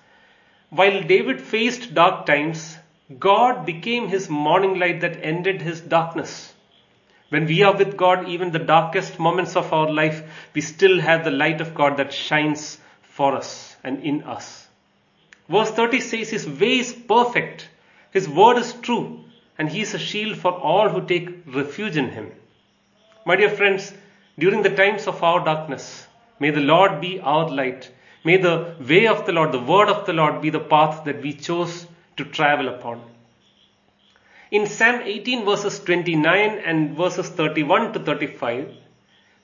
While 0.69 1.03
David 1.03 1.39
faced 1.39 1.93
dark 1.93 2.25
times, 2.25 2.77
God 3.19 3.65
became 3.65 4.07
his 4.07 4.29
morning 4.29 4.79
light 4.79 5.01
that 5.01 5.23
ended 5.23 5.61
his 5.61 5.81
darkness. 5.81 6.53
When 7.29 7.45
we 7.45 7.61
are 7.63 7.75
with 7.75 7.95
God, 7.95 8.27
even 8.27 8.51
the 8.51 8.59
darkest 8.59 9.19
moments 9.19 9.55
of 9.55 9.71
our 9.71 9.91
life, 9.91 10.23
we 10.53 10.61
still 10.61 10.99
have 10.99 11.23
the 11.23 11.31
light 11.31 11.61
of 11.61 11.75
God 11.75 11.97
that 11.97 12.11
shines 12.11 12.77
for 13.03 13.35
us 13.35 13.75
and 13.83 14.03
in 14.03 14.23
us. 14.23 14.60
Verse 15.49 15.71
30 15.71 15.99
says, 15.99 16.29
His 16.29 16.47
way 16.47 16.79
is 16.79 16.93
perfect, 16.93 17.67
His 18.11 18.27
word 18.27 18.57
is 18.57 18.73
true, 18.73 19.23
and 19.57 19.69
He 19.69 19.81
is 19.81 19.93
a 19.93 19.99
shield 19.99 20.37
for 20.37 20.51
all 20.51 20.89
who 20.89 21.05
take 21.05 21.29
refuge 21.47 21.97
in 21.97 22.09
Him. 22.09 22.31
My 23.25 23.35
dear 23.35 23.49
friends, 23.49 23.93
during 24.39 24.61
the 24.63 24.75
times 24.75 25.07
of 25.07 25.21
our 25.23 25.43
darkness, 25.43 26.07
may 26.39 26.51
the 26.51 26.61
Lord 26.61 27.01
be 27.01 27.19
our 27.19 27.49
light. 27.49 27.91
May 28.23 28.37
the 28.37 28.75
way 28.87 29.07
of 29.07 29.25
the 29.25 29.31
Lord, 29.31 29.51
the 29.51 29.59
word 29.59 29.89
of 29.89 30.05
the 30.05 30.13
Lord, 30.13 30.41
be 30.41 30.49
the 30.49 30.59
path 30.59 31.03
that 31.05 31.21
we 31.21 31.33
chose 31.33 31.87
to 32.17 32.25
travel 32.25 32.69
upon. 32.69 33.01
In 34.51 34.67
Psalm 34.67 35.01
18 35.03 35.45
verses 35.45 35.79
29 35.79 36.59
and 36.65 36.97
verses 36.97 37.29
31 37.29 37.93
to 37.93 37.99
35, 37.99 38.73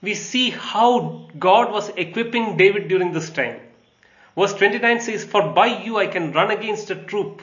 we 0.01 0.13
see 0.13 0.49
how 0.49 1.29
God 1.39 1.71
was 1.71 1.89
equipping 1.95 2.57
David 2.57 2.87
during 2.87 3.13
this 3.13 3.29
time. 3.29 3.59
Verse 4.37 4.53
29 4.53 4.99
says, 5.01 5.25
For 5.25 5.49
by 5.51 5.65
you 5.65 5.97
I 5.97 6.05
can 6.05 6.31
run 6.31 6.51
against 6.51 6.91
a 6.91 6.95
troop. 6.95 7.41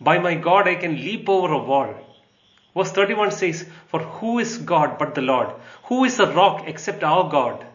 By 0.00 0.18
my 0.18 0.36
God 0.36 0.68
I 0.68 0.76
can 0.76 0.94
leap 0.94 1.28
over 1.28 1.52
a 1.52 1.58
wall. 1.58 1.94
Verse 2.76 2.92
31 2.92 3.32
says, 3.32 3.68
For 3.88 3.98
who 3.98 4.38
is 4.38 4.58
God 4.58 4.98
but 4.98 5.16
the 5.16 5.20
Lord? 5.20 5.52
Who 5.84 6.04
is 6.04 6.20
a 6.20 6.32
rock 6.32 6.62
except 6.68 7.02
our 7.02 7.28
God? 7.28 7.66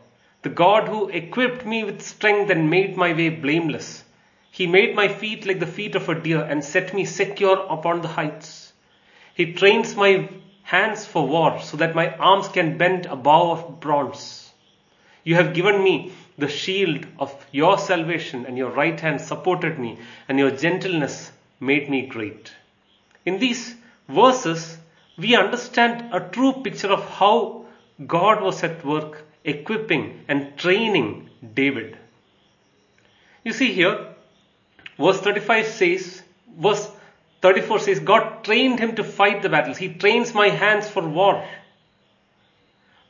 The 0.43 0.49
God 0.49 0.88
who 0.88 1.10
equipped 1.10 1.65
me 1.65 1.84
with 1.84 2.02
strength 2.02 2.49
and 2.49 2.69
made 2.69 2.95
my 2.95 3.12
way 3.12 3.28
blameless. 3.28 4.06
He 4.49 4.65
made 4.65 4.95
my 4.95 5.10
feet 5.10 5.45
like 5.45 5.60
the 5.60 5.67
feet 5.67 5.95
of 5.95 6.08
a 6.08 6.15
deer 6.15 6.41
and 6.41 6.63
set 6.63 6.93
me 6.93 7.04
secure 7.04 7.65
upon 7.69 8.02
the 8.02 8.08
heights. 8.08 8.71
He 9.36 9.54
trains 9.54 9.95
my 9.95 10.30
hands 10.62 11.06
for 11.06 11.28
war 11.28 11.60
so 11.60 11.76
that 11.78 11.95
my 11.95 12.15
arms 12.15 12.47
can 12.47 12.78
bend 12.78 13.08
a 13.08 13.15
bow 13.17 13.52
of 13.52 13.82
bronze. 13.82 14.54
You 15.26 15.36
have 15.36 15.54
given 15.54 15.84
me 15.84 16.13
the 16.38 16.48
shield 16.48 17.06
of 17.19 17.46
your 17.52 17.78
salvation 17.78 18.46
and 18.46 18.58
your 18.58 18.72
right 18.72 19.00
hand 19.00 19.22
supported 19.22 19.78
me 19.80 20.00
and 20.28 20.39
your 20.39 20.52
gentleness 20.52 21.32
made 21.60 21.89
me 21.89 22.06
great. 22.06 22.52
In 23.26 23.39
these 23.39 23.76
verses, 24.10 24.78
we 25.17 25.36
understand 25.36 26.13
a 26.13 26.19
true 26.19 26.54
picture 26.63 26.91
of 26.91 27.08
how 27.10 27.65
God 28.08 28.41
was 28.41 28.63
at 28.63 28.84
work 28.84 29.24
equipping 29.43 30.26
and 30.28 30.58
training 30.58 31.30
David. 31.54 31.98
You 33.43 33.54
see 33.54 33.74
here, 33.74 34.08
verse 34.98 35.19
35 35.19 35.67
says, 35.67 36.22
verse 36.58 36.89
34 37.41 37.80
says, 37.80 38.00
God 38.00 38.43
trained 38.43 38.80
him 38.80 38.96
to 38.96 39.04
fight 39.04 39.41
the 39.41 39.50
battles. 39.50 39.78
He 39.78 39.93
trains 39.93 40.34
my 40.34 40.50
hands 40.50 40.89
for 40.89 41.08
war. 41.08 41.46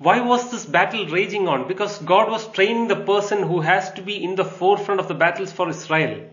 Why 0.03 0.19
was 0.19 0.51
this 0.51 0.65
battle 0.65 1.05
raging 1.07 1.47
on? 1.47 1.65
Because 1.65 1.97
God 1.99 2.29
was 2.29 2.51
training 2.51 2.89
the 2.89 3.03
person 3.11 3.43
who 3.43 3.61
has 3.61 3.89
to 3.93 4.01
be 4.01 4.21
in 4.21 4.35
the 4.35 4.43
forefront 4.43 4.99
of 4.99 5.07
the 5.07 5.13
battles 5.13 5.53
for 5.53 5.69
Israel. 5.69 6.25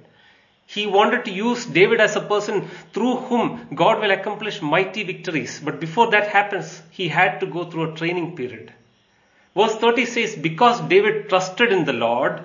He 0.67 0.89
wanted 0.89 1.25
to 1.27 1.31
use 1.31 1.67
David 1.67 2.01
as 2.01 2.17
a 2.17 2.21
person 2.21 2.69
through 2.93 3.15
whom 3.29 3.69
God 3.73 4.01
will 4.01 4.11
accomplish 4.11 4.61
mighty 4.61 5.05
victories. 5.05 5.61
But 5.61 5.79
before 5.79 6.11
that 6.11 6.31
happens, 6.31 6.83
he 6.91 7.07
had 7.07 7.39
to 7.39 7.47
go 7.47 7.65
through 7.65 7.93
a 7.93 7.95
training 7.95 8.35
period. 8.35 8.73
Verse 9.57 9.77
30 9.77 10.05
says, 10.07 10.35
Because 10.35 10.81
David 10.81 11.29
trusted 11.29 11.73
in 11.73 11.85
the 11.85 11.93
Lord, 11.93 12.43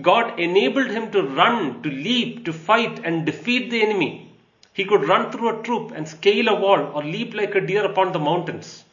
God 0.00 0.40
enabled 0.40 0.90
him 0.90 1.10
to 1.10 1.22
run, 1.22 1.82
to 1.82 1.90
leap, 1.90 2.46
to 2.46 2.54
fight, 2.54 3.00
and 3.04 3.26
defeat 3.26 3.70
the 3.70 3.82
enemy. 3.82 4.32
He 4.72 4.86
could 4.86 5.06
run 5.06 5.30
through 5.30 5.60
a 5.60 5.62
troop 5.62 5.90
and 5.90 6.08
scale 6.08 6.48
a 6.48 6.58
wall 6.58 6.92
or 6.94 7.04
leap 7.04 7.34
like 7.34 7.54
a 7.54 7.60
deer 7.60 7.84
upon 7.84 8.12
the 8.12 8.18
mountains. 8.18 8.84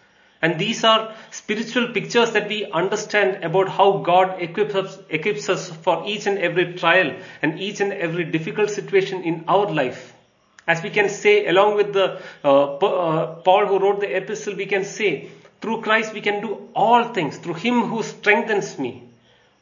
And 0.41 0.59
these 0.59 0.83
are 0.83 1.15
spiritual 1.31 1.87
pictures 1.93 2.31
that 2.31 2.47
we 2.47 2.65
understand 2.65 3.43
about 3.43 3.69
how 3.69 3.99
God 3.99 4.41
equips 4.41 4.75
us, 4.75 4.99
equips 5.09 5.49
us 5.49 5.69
for 5.69 6.05
each 6.05 6.27
and 6.27 6.37
every 6.37 6.73
trial 6.73 7.15
and 7.41 7.59
each 7.59 7.81
and 7.81 7.91
every 7.91 8.25
difficult 8.25 8.69
situation 8.69 9.23
in 9.23 9.45
our 9.47 9.71
life. 9.71 10.13
As 10.67 10.83
we 10.83 10.89
can 10.89 11.09
say, 11.09 11.47
along 11.47 11.75
with 11.75 11.93
the 11.93 12.21
uh, 12.43 12.75
uh, 12.75 13.35
Paul 13.35 13.65
who 13.67 13.79
wrote 13.79 14.01
the 14.01 14.15
epistle, 14.15 14.55
we 14.55 14.65
can 14.65 14.83
say, 14.83 15.29
through 15.61 15.81
Christ 15.81 16.13
we 16.13 16.21
can 16.21 16.41
do 16.41 16.69
all 16.75 17.05
things. 17.13 17.37
Through 17.37 17.55
Him 17.55 17.83
who 17.83 18.03
strengthens 18.03 18.77
me, 18.77 19.03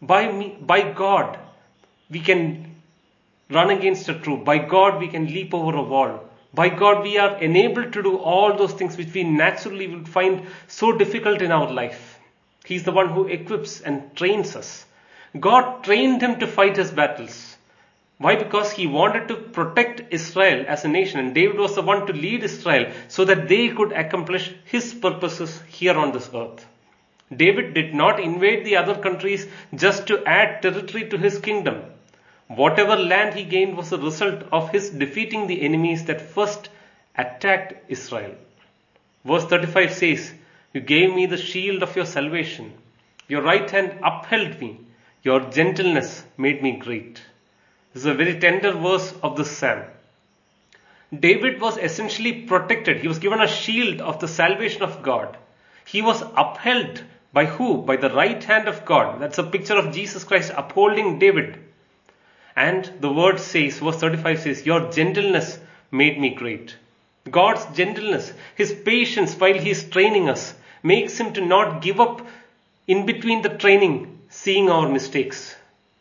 by 0.01 0.31
me, 0.31 0.57
by 0.59 0.91
God, 0.91 1.39
we 2.09 2.19
can 2.19 2.75
run 3.49 3.69
against 3.69 4.09
a 4.09 4.19
troop. 4.19 4.43
By 4.43 4.57
God, 4.57 4.99
we 4.99 5.07
can 5.07 5.27
leap 5.27 5.53
over 5.53 5.77
a 5.77 5.83
wall. 5.83 6.29
By 6.55 6.69
God, 6.69 7.03
we 7.03 7.17
are 7.17 7.37
enabled 7.37 7.91
to 7.93 8.01
do 8.01 8.17
all 8.17 8.55
those 8.55 8.71
things 8.71 8.95
which 8.95 9.13
we 9.13 9.23
naturally 9.23 9.87
would 9.87 10.07
find 10.07 10.47
so 10.67 10.93
difficult 10.93 11.41
in 11.41 11.51
our 11.51 11.69
life. 11.69 12.17
He's 12.63 12.83
the 12.83 12.93
one 12.93 13.09
who 13.09 13.27
equips 13.27 13.81
and 13.81 14.15
trains 14.15 14.55
us. 14.55 14.85
God 15.37 15.83
trained 15.83 16.21
him 16.21 16.39
to 16.39 16.47
fight 16.47 16.77
his 16.77 16.91
battles. 16.91 17.57
Why? 18.19 18.37
Because 18.37 18.71
he 18.71 18.87
wanted 18.87 19.27
to 19.27 19.35
protect 19.35 20.13
Israel 20.13 20.63
as 20.65 20.85
a 20.85 20.87
nation, 20.87 21.19
and 21.19 21.35
David 21.35 21.57
was 21.57 21.75
the 21.75 21.81
one 21.81 22.07
to 22.07 22.13
lead 22.13 22.43
Israel 22.43 22.93
so 23.09 23.25
that 23.25 23.49
they 23.49 23.67
could 23.67 23.91
accomplish 23.91 24.55
his 24.63 24.93
purposes 24.93 25.61
here 25.67 25.97
on 25.97 26.13
this 26.13 26.29
earth. 26.33 26.65
David 27.35 27.73
did 27.73 27.93
not 27.93 28.21
invade 28.21 28.65
the 28.65 28.77
other 28.77 28.95
countries 28.95 29.45
just 29.73 30.07
to 30.07 30.23
add 30.25 30.61
territory 30.61 31.09
to 31.09 31.17
his 31.17 31.37
kingdom. 31.39 31.83
Whatever 32.47 32.95
land 32.95 33.33
he 33.33 33.43
gained 33.43 33.75
was 33.75 33.91
a 33.91 33.97
result 33.97 34.43
of 34.51 34.69
his 34.69 34.91
defeating 34.91 35.47
the 35.47 35.61
enemies 35.63 36.05
that 36.05 36.21
first 36.21 36.69
attacked 37.17 37.73
Israel. 37.89 38.35
Verse 39.23 39.45
35 39.45 39.93
says, 39.93 40.33
You 40.71 40.81
gave 40.81 41.13
me 41.13 41.25
the 41.25 41.37
shield 41.37 41.81
of 41.81 41.95
your 41.95 42.05
salvation. 42.05 42.73
Your 43.27 43.41
right 43.41 43.69
hand 43.69 43.99
upheld 44.03 44.59
me. 44.61 44.79
Your 45.23 45.39
gentleness 45.39 46.23
made 46.37 46.61
me 46.61 46.73
great. 46.73 47.19
This 47.93 48.03
is 48.03 48.05
a 48.05 48.13
very 48.13 48.39
tender 48.39 48.71
verse 48.73 49.11
of 49.23 49.37
this 49.37 49.49
psalm. 49.49 49.83
David 51.19 51.59
was 51.59 51.77
essentially 51.77 52.43
protected. 52.43 52.97
He 52.97 53.07
was 53.07 53.19
given 53.19 53.41
a 53.41 53.47
shield 53.47 54.01
of 54.01 54.19
the 54.19 54.27
salvation 54.27 54.83
of 54.83 55.01
God. 55.01 55.35
He 55.85 56.03
was 56.03 56.21
upheld 56.21 57.03
by 57.33 57.45
who? 57.45 57.81
By 57.81 57.95
the 57.95 58.09
right 58.09 58.43
hand 58.43 58.67
of 58.67 58.85
God. 58.85 59.19
That's 59.19 59.39
a 59.39 59.43
picture 59.43 59.75
of 59.75 59.93
Jesus 59.93 60.23
Christ 60.23 60.51
upholding 60.55 61.17
David. 61.17 61.59
And 62.55 62.89
the 63.01 63.11
word 63.11 63.39
says, 63.39 63.79
verse 63.79 63.97
35 63.97 64.39
says, 64.39 64.65
Your 64.65 64.91
gentleness 64.91 65.59
made 65.91 66.19
me 66.19 66.29
great. 66.33 66.75
God's 67.29 67.65
gentleness, 67.75 68.31
His 68.55 68.71
patience 68.71 69.35
while 69.35 69.57
He 69.57 69.71
is 69.71 69.89
training 69.89 70.29
us, 70.29 70.53
makes 70.83 71.19
Him 71.19 71.33
to 71.33 71.45
not 71.45 71.81
give 71.81 71.99
up 71.99 72.25
in 72.87 73.05
between 73.05 73.41
the 73.41 73.49
training, 73.49 74.19
seeing 74.29 74.69
our 74.69 74.87
mistakes. 74.87 75.55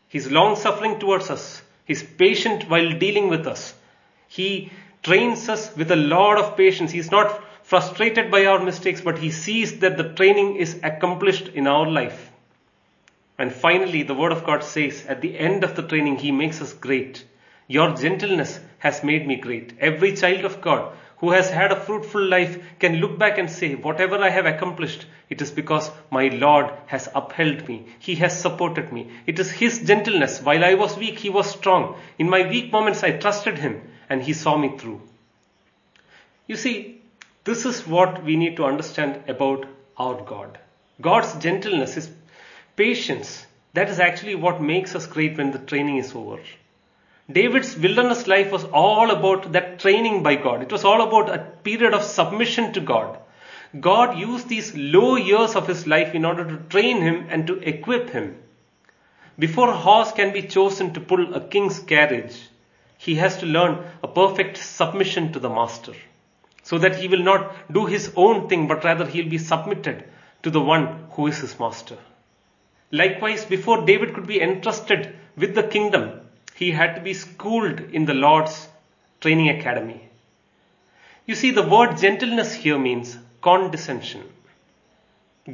He's 0.07 0.31
long 0.31 0.55
suffering 0.55 0.99
towards 0.99 1.29
us. 1.29 1.61
He's 1.85 2.03
patient 2.03 2.69
while 2.69 2.97
dealing 2.97 3.27
with 3.29 3.47
us. 3.47 3.73
He 4.27 4.71
trains 5.03 5.49
us 5.49 5.75
with 5.75 5.91
a 5.91 5.95
lot 5.95 6.37
of 6.37 6.55
patience. 6.55 6.91
He's 6.91 7.11
not 7.11 7.43
frustrated 7.63 8.31
by 8.31 8.45
our 8.45 8.63
mistakes, 8.63 9.01
but 9.01 9.17
He 9.17 9.31
sees 9.31 9.79
that 9.79 9.97
the 9.97 10.13
training 10.13 10.55
is 10.55 10.79
accomplished 10.83 11.49
in 11.49 11.67
our 11.67 11.89
life. 11.89 12.31
And 13.37 13.51
finally, 13.51 14.03
the 14.03 14.13
Word 14.13 14.31
of 14.31 14.45
God 14.45 14.63
says, 14.63 15.05
at 15.07 15.21
the 15.21 15.37
end 15.37 15.63
of 15.63 15.75
the 15.75 15.83
training, 15.83 16.17
He 16.17 16.31
makes 16.31 16.61
us 16.61 16.73
great. 16.73 17.25
Your 17.67 17.93
gentleness 17.95 18.59
has 18.79 19.03
made 19.03 19.27
me 19.27 19.35
great. 19.35 19.73
Every 19.79 20.15
child 20.15 20.45
of 20.45 20.61
God 20.61 20.95
who 21.17 21.31
has 21.31 21.49
had 21.49 21.71
a 21.71 21.79
fruitful 21.79 22.23
life 22.23 22.61
can 22.79 22.97
look 22.97 23.17
back 23.17 23.37
and 23.37 23.49
say, 23.49 23.75
whatever 23.75 24.17
I 24.17 24.29
have 24.29 24.45
accomplished, 24.45 25.05
it 25.29 25.41
is 25.41 25.51
because 25.51 25.89
my 26.11 26.27
Lord 26.27 26.71
has 26.87 27.09
upheld 27.15 27.67
me. 27.67 27.87
He 27.99 28.15
has 28.15 28.39
supported 28.39 28.91
me. 28.91 29.09
It 29.25 29.39
is 29.39 29.49
His 29.49 29.79
gentleness. 29.79 30.41
While 30.41 30.63
I 30.63 30.75
was 30.75 30.97
weak, 30.97 31.19
He 31.19 31.29
was 31.29 31.49
strong. 31.49 31.97
In 32.19 32.29
my 32.29 32.47
weak 32.47 32.71
moments, 32.71 33.03
I 33.03 33.11
trusted 33.11 33.57
Him 33.57 33.81
and 34.09 34.21
He 34.21 34.33
saw 34.33 34.57
me 34.57 34.77
through. 34.77 35.01
You 36.47 36.57
see, 36.57 37.01
this 37.43 37.65
is 37.65 37.87
what 37.87 38.23
we 38.23 38.35
need 38.35 38.57
to 38.57 38.65
understand 38.65 39.23
about 39.27 39.65
our 39.97 40.21
God. 40.21 40.59
God's 41.01 41.33
gentleness, 41.35 41.95
His 41.95 42.09
patience, 42.75 43.45
that 43.73 43.89
is 43.89 43.99
actually 43.99 44.35
what 44.35 44.61
makes 44.61 44.95
us 44.95 45.07
great 45.07 45.37
when 45.37 45.51
the 45.51 45.59
training 45.59 45.97
is 45.97 46.15
over. 46.15 46.39
David's 47.31 47.75
wilderness 47.75 48.27
life 48.27 48.51
was 48.51 48.63
all 48.65 49.09
about 49.09 49.51
that 49.53 49.79
training 49.79 50.21
by 50.21 50.35
God. 50.35 50.61
It 50.61 50.71
was 50.71 50.85
all 50.85 51.01
about 51.01 51.33
a 51.33 51.39
period 51.39 51.93
of 51.93 52.03
submission 52.03 52.73
to 52.73 52.81
God. 52.81 53.17
God 53.79 54.17
used 54.17 54.47
these 54.47 54.75
low 54.75 55.15
years 55.15 55.55
of 55.55 55.67
his 55.67 55.87
life 55.87 56.13
in 56.13 56.23
order 56.23 56.45
to 56.45 56.63
train 56.69 57.01
him 57.01 57.25
and 57.29 57.47
to 57.47 57.59
equip 57.59 58.11
him. 58.11 58.37
Before 59.37 59.69
a 59.69 59.77
horse 59.77 60.11
can 60.11 60.31
be 60.31 60.43
chosen 60.43 60.93
to 60.93 61.01
pull 61.01 61.33
a 61.33 61.41
king's 61.41 61.79
carriage, 61.79 62.37
he 62.97 63.15
has 63.15 63.37
to 63.39 63.45
learn 63.45 63.83
a 64.03 64.07
perfect 64.07 64.57
submission 64.57 65.33
to 65.33 65.39
the 65.39 65.49
master. 65.49 65.93
So 66.63 66.77
that 66.77 66.95
he 66.95 67.07
will 67.07 67.23
not 67.23 67.71
do 67.71 67.85
his 67.85 68.13
own 68.15 68.47
thing, 68.47 68.67
but 68.67 68.83
rather 68.83 69.05
he'll 69.05 69.29
be 69.29 69.37
submitted 69.37 70.05
to 70.43 70.49
the 70.49 70.61
one 70.61 71.07
who 71.11 71.27
is 71.27 71.39
his 71.39 71.59
master. 71.59 71.97
Likewise, 72.91 73.45
before 73.45 73.85
David 73.85 74.13
could 74.13 74.27
be 74.27 74.41
entrusted 74.41 75.15
with 75.35 75.55
the 75.55 75.63
kingdom, 75.63 76.21
he 76.53 76.71
had 76.71 76.95
to 76.95 77.01
be 77.01 77.13
schooled 77.13 77.79
in 77.79 78.05
the 78.05 78.13
Lord's 78.13 78.67
training 79.21 79.49
academy. 79.49 80.09
You 81.25 81.35
see, 81.35 81.51
the 81.51 81.67
word 81.67 81.97
gentleness 81.97 82.53
here 82.53 82.77
means 82.77 83.17
condescension. 83.41 84.23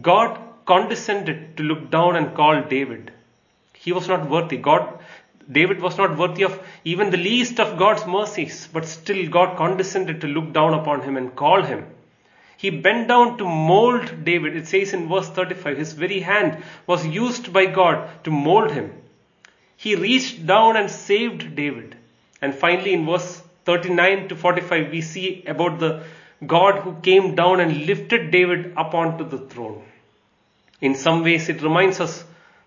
God 0.01 0.39
condescended 0.65 1.57
to 1.57 1.63
look 1.63 1.89
down 1.89 2.15
and 2.15 2.35
call 2.35 2.61
David. 2.63 3.11
He 3.73 3.91
was 3.91 4.07
not 4.07 4.29
worthy. 4.29 4.57
God, 4.57 4.99
David 5.51 5.81
was 5.81 5.97
not 5.97 6.17
worthy 6.17 6.43
of 6.43 6.61
even 6.83 7.09
the 7.09 7.17
least 7.17 7.59
of 7.59 7.77
God's 7.77 8.05
mercies, 8.05 8.69
but 8.71 8.85
still 8.85 9.27
God 9.29 9.57
condescended 9.57 10.21
to 10.21 10.27
look 10.27 10.53
down 10.53 10.73
upon 10.73 11.01
him 11.01 11.17
and 11.17 11.35
call 11.35 11.63
him. 11.63 11.85
He 12.61 12.69
bent 12.69 13.07
down 13.07 13.39
to 13.39 13.45
mold 13.45 14.23
David. 14.23 14.55
It 14.55 14.67
says 14.67 14.93
in 14.93 15.09
verse 15.09 15.27
35, 15.27 15.79
his 15.79 15.93
very 15.93 16.19
hand 16.19 16.63
was 16.85 17.07
used 17.07 17.51
by 17.51 17.65
God 17.65 18.23
to 18.25 18.29
mold 18.29 18.69
him. 18.69 18.93
He 19.75 19.95
reached 19.95 20.45
down 20.45 20.77
and 20.77 20.91
saved 20.91 21.55
David. 21.55 21.95
And 22.39 22.53
finally, 22.53 22.93
in 22.93 23.07
verse 23.07 23.41
39 23.65 24.27
to 24.27 24.35
45, 24.35 24.91
we 24.91 25.01
see 25.01 25.43
about 25.47 25.79
the 25.79 26.03
God 26.45 26.83
who 26.83 26.93
came 27.01 27.33
down 27.33 27.61
and 27.61 27.87
lifted 27.87 28.29
David 28.29 28.73
up 28.77 28.93
onto 28.93 29.27
the 29.27 29.39
throne. 29.39 29.83
In 30.81 30.93
some 30.93 31.23
ways, 31.23 31.49
it 31.49 31.63
reminds 31.63 31.99
us 31.99 32.23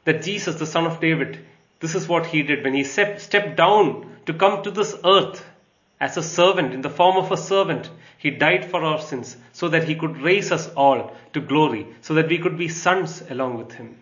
that 0.07 0.23
Jesus, 0.25 0.57
the 0.57 0.67
son 0.67 0.87
of 0.87 0.99
David, 0.99 1.47
this 1.79 1.95
is 1.95 2.09
what 2.09 2.27
he 2.27 2.43
did 2.43 2.65
when 2.65 2.75
he 2.75 2.83
stepped 2.83 3.57
down 3.57 4.11
to 4.27 4.35
come 4.35 4.61
to 4.65 4.73
this 4.73 4.97
earth 5.05 5.45
as 6.01 6.17
a 6.17 6.23
servant, 6.23 6.73
in 6.73 6.83
the 6.83 6.91
form 6.91 7.17
of 7.17 7.31
a 7.31 7.37
servant. 7.37 7.91
He 8.19 8.31
died 8.31 8.71
for 8.71 8.83
our 8.83 9.01
sins 9.01 9.37
so 9.53 9.69
that 9.69 9.85
he 9.85 9.95
could 9.95 10.21
raise 10.21 10.51
us 10.51 10.69
all 10.75 11.15
to 11.33 11.41
glory, 11.41 11.87
so 12.01 12.15
that 12.15 12.29
we 12.29 12.39
could 12.39 12.59
be 12.59 12.69
sons 12.69 13.23
along 13.29 13.59
with 13.59 13.73
him. 13.73 13.97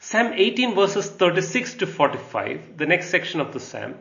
Psalm 0.00 0.32
18 0.34 0.74
verses 0.74 1.08
36 1.08 1.74
to 1.74 1.86
45, 1.86 2.76
the 2.76 2.86
next 2.86 3.10
section 3.10 3.40
of 3.40 3.52
the 3.52 3.60
Psalm, 3.60 3.94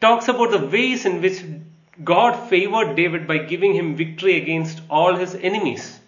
talks 0.00 0.28
about 0.28 0.50
the 0.50 0.66
ways 0.66 1.04
in 1.04 1.20
which 1.20 1.42
God 2.02 2.48
favored 2.48 2.96
David 2.96 3.26
by 3.26 3.38
giving 3.38 3.74
him 3.74 3.96
victory 3.96 4.36
against 4.40 4.80
all 4.88 5.16
his 5.16 5.34
enemies. 5.34 6.00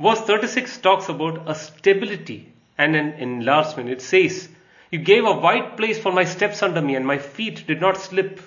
Verse 0.00 0.20
36 0.20 0.78
talks 0.78 1.08
about 1.08 1.48
a 1.48 1.54
stability 1.54 2.52
and 2.78 2.96
an 2.96 3.12
enlargement. 3.14 3.90
It 3.90 4.00
says, 4.00 4.48
You 4.92 4.98
gave 4.98 5.24
a 5.24 5.32
wide 5.32 5.78
place 5.78 5.98
for 5.98 6.12
my 6.12 6.24
steps 6.24 6.62
under 6.62 6.82
me, 6.82 6.94
and 6.96 7.06
my 7.06 7.16
feet 7.16 7.66
did 7.66 7.80
not 7.80 7.96
slip. 7.96 8.40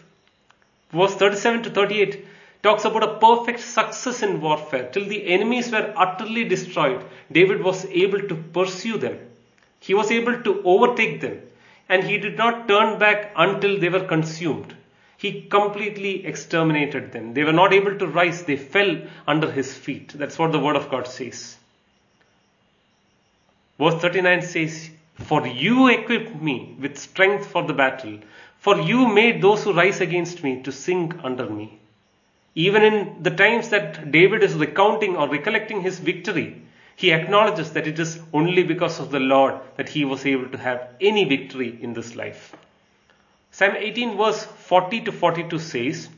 Verse 0.91 1.15
37 1.15 1.63
to 1.63 1.69
38 1.71 2.23
talks 2.61 2.85
about 2.85 3.01
a 3.01 3.17
perfect 3.17 3.61
success 3.61 4.21
in 4.21 4.41
warfare. 4.41 4.87
Till 4.91 5.05
the 5.05 5.25
enemies 5.27 5.71
were 5.71 5.91
utterly 5.97 6.43
destroyed, 6.43 7.03
David 7.31 7.63
was 7.63 7.85
able 7.85 8.27
to 8.27 8.35
pursue 8.35 8.99
them. 8.99 9.17
He 9.79 9.95
was 9.95 10.11
able 10.11 10.43
to 10.43 10.61
overtake 10.63 11.19
them, 11.19 11.41
and 11.89 12.03
he 12.03 12.19
did 12.19 12.37
not 12.37 12.67
turn 12.67 12.99
back 12.99 13.33
until 13.35 13.79
they 13.79 13.89
were 13.89 14.05
consumed. 14.05 14.75
He 15.17 15.41
completely 15.41 16.27
exterminated 16.27 17.11
them. 17.11 17.33
They 17.33 17.43
were 17.43 17.53
not 17.53 17.73
able 17.73 17.97
to 17.97 18.05
rise, 18.05 18.43
they 18.43 18.57
fell 18.57 19.01
under 19.25 19.51
his 19.51 19.75
feet. 19.75 20.13
That's 20.15 20.37
what 20.37 20.51
the 20.51 20.59
word 20.59 20.75
of 20.75 20.91
God 20.91 21.07
says. 21.07 21.57
Verse 23.79 23.99
39 23.99 24.41
says, 24.43 24.91
For 25.15 25.47
you 25.47 25.87
equipped 25.87 26.41
me 26.41 26.75
with 26.79 26.97
strength 26.97 27.47
for 27.47 27.63
the 27.63 27.73
battle, 27.73 28.19
for 28.57 28.79
you 28.79 29.07
made 29.07 29.41
those 29.41 29.63
who 29.63 29.73
rise 29.73 30.01
against 30.01 30.43
me 30.43 30.61
to 30.63 30.71
sink 30.71 31.15
under 31.23 31.49
me. 31.49 31.79
Even 32.53 32.83
in 32.83 33.23
the 33.23 33.31
times 33.31 33.69
that 33.69 34.11
David 34.11 34.43
is 34.43 34.53
recounting 34.53 35.15
or 35.15 35.27
recollecting 35.29 35.81
his 35.81 35.99
victory, 35.99 36.61
he 36.95 37.11
acknowledges 37.11 37.71
that 37.71 37.87
it 37.87 37.99
is 37.99 38.19
only 38.33 38.63
because 38.63 38.99
of 38.99 39.11
the 39.11 39.19
Lord 39.19 39.55
that 39.77 39.89
he 39.89 40.05
was 40.05 40.25
able 40.25 40.49
to 40.49 40.57
have 40.57 40.87
any 41.01 41.25
victory 41.25 41.77
in 41.81 41.93
this 41.93 42.15
life. 42.15 42.55
Psalm 43.51 43.75
18 43.77 44.17
verse 44.17 44.43
40 44.43 45.01
to 45.01 45.11
42 45.11 45.59
says, 45.59 46.09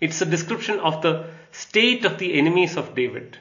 it's 0.00 0.22
a 0.22 0.26
description 0.26 0.80
of 0.80 1.02
the 1.02 1.26
state 1.52 2.04
of 2.04 2.18
the 2.18 2.34
enemies 2.34 2.76
of 2.76 2.94
David. 2.94 3.36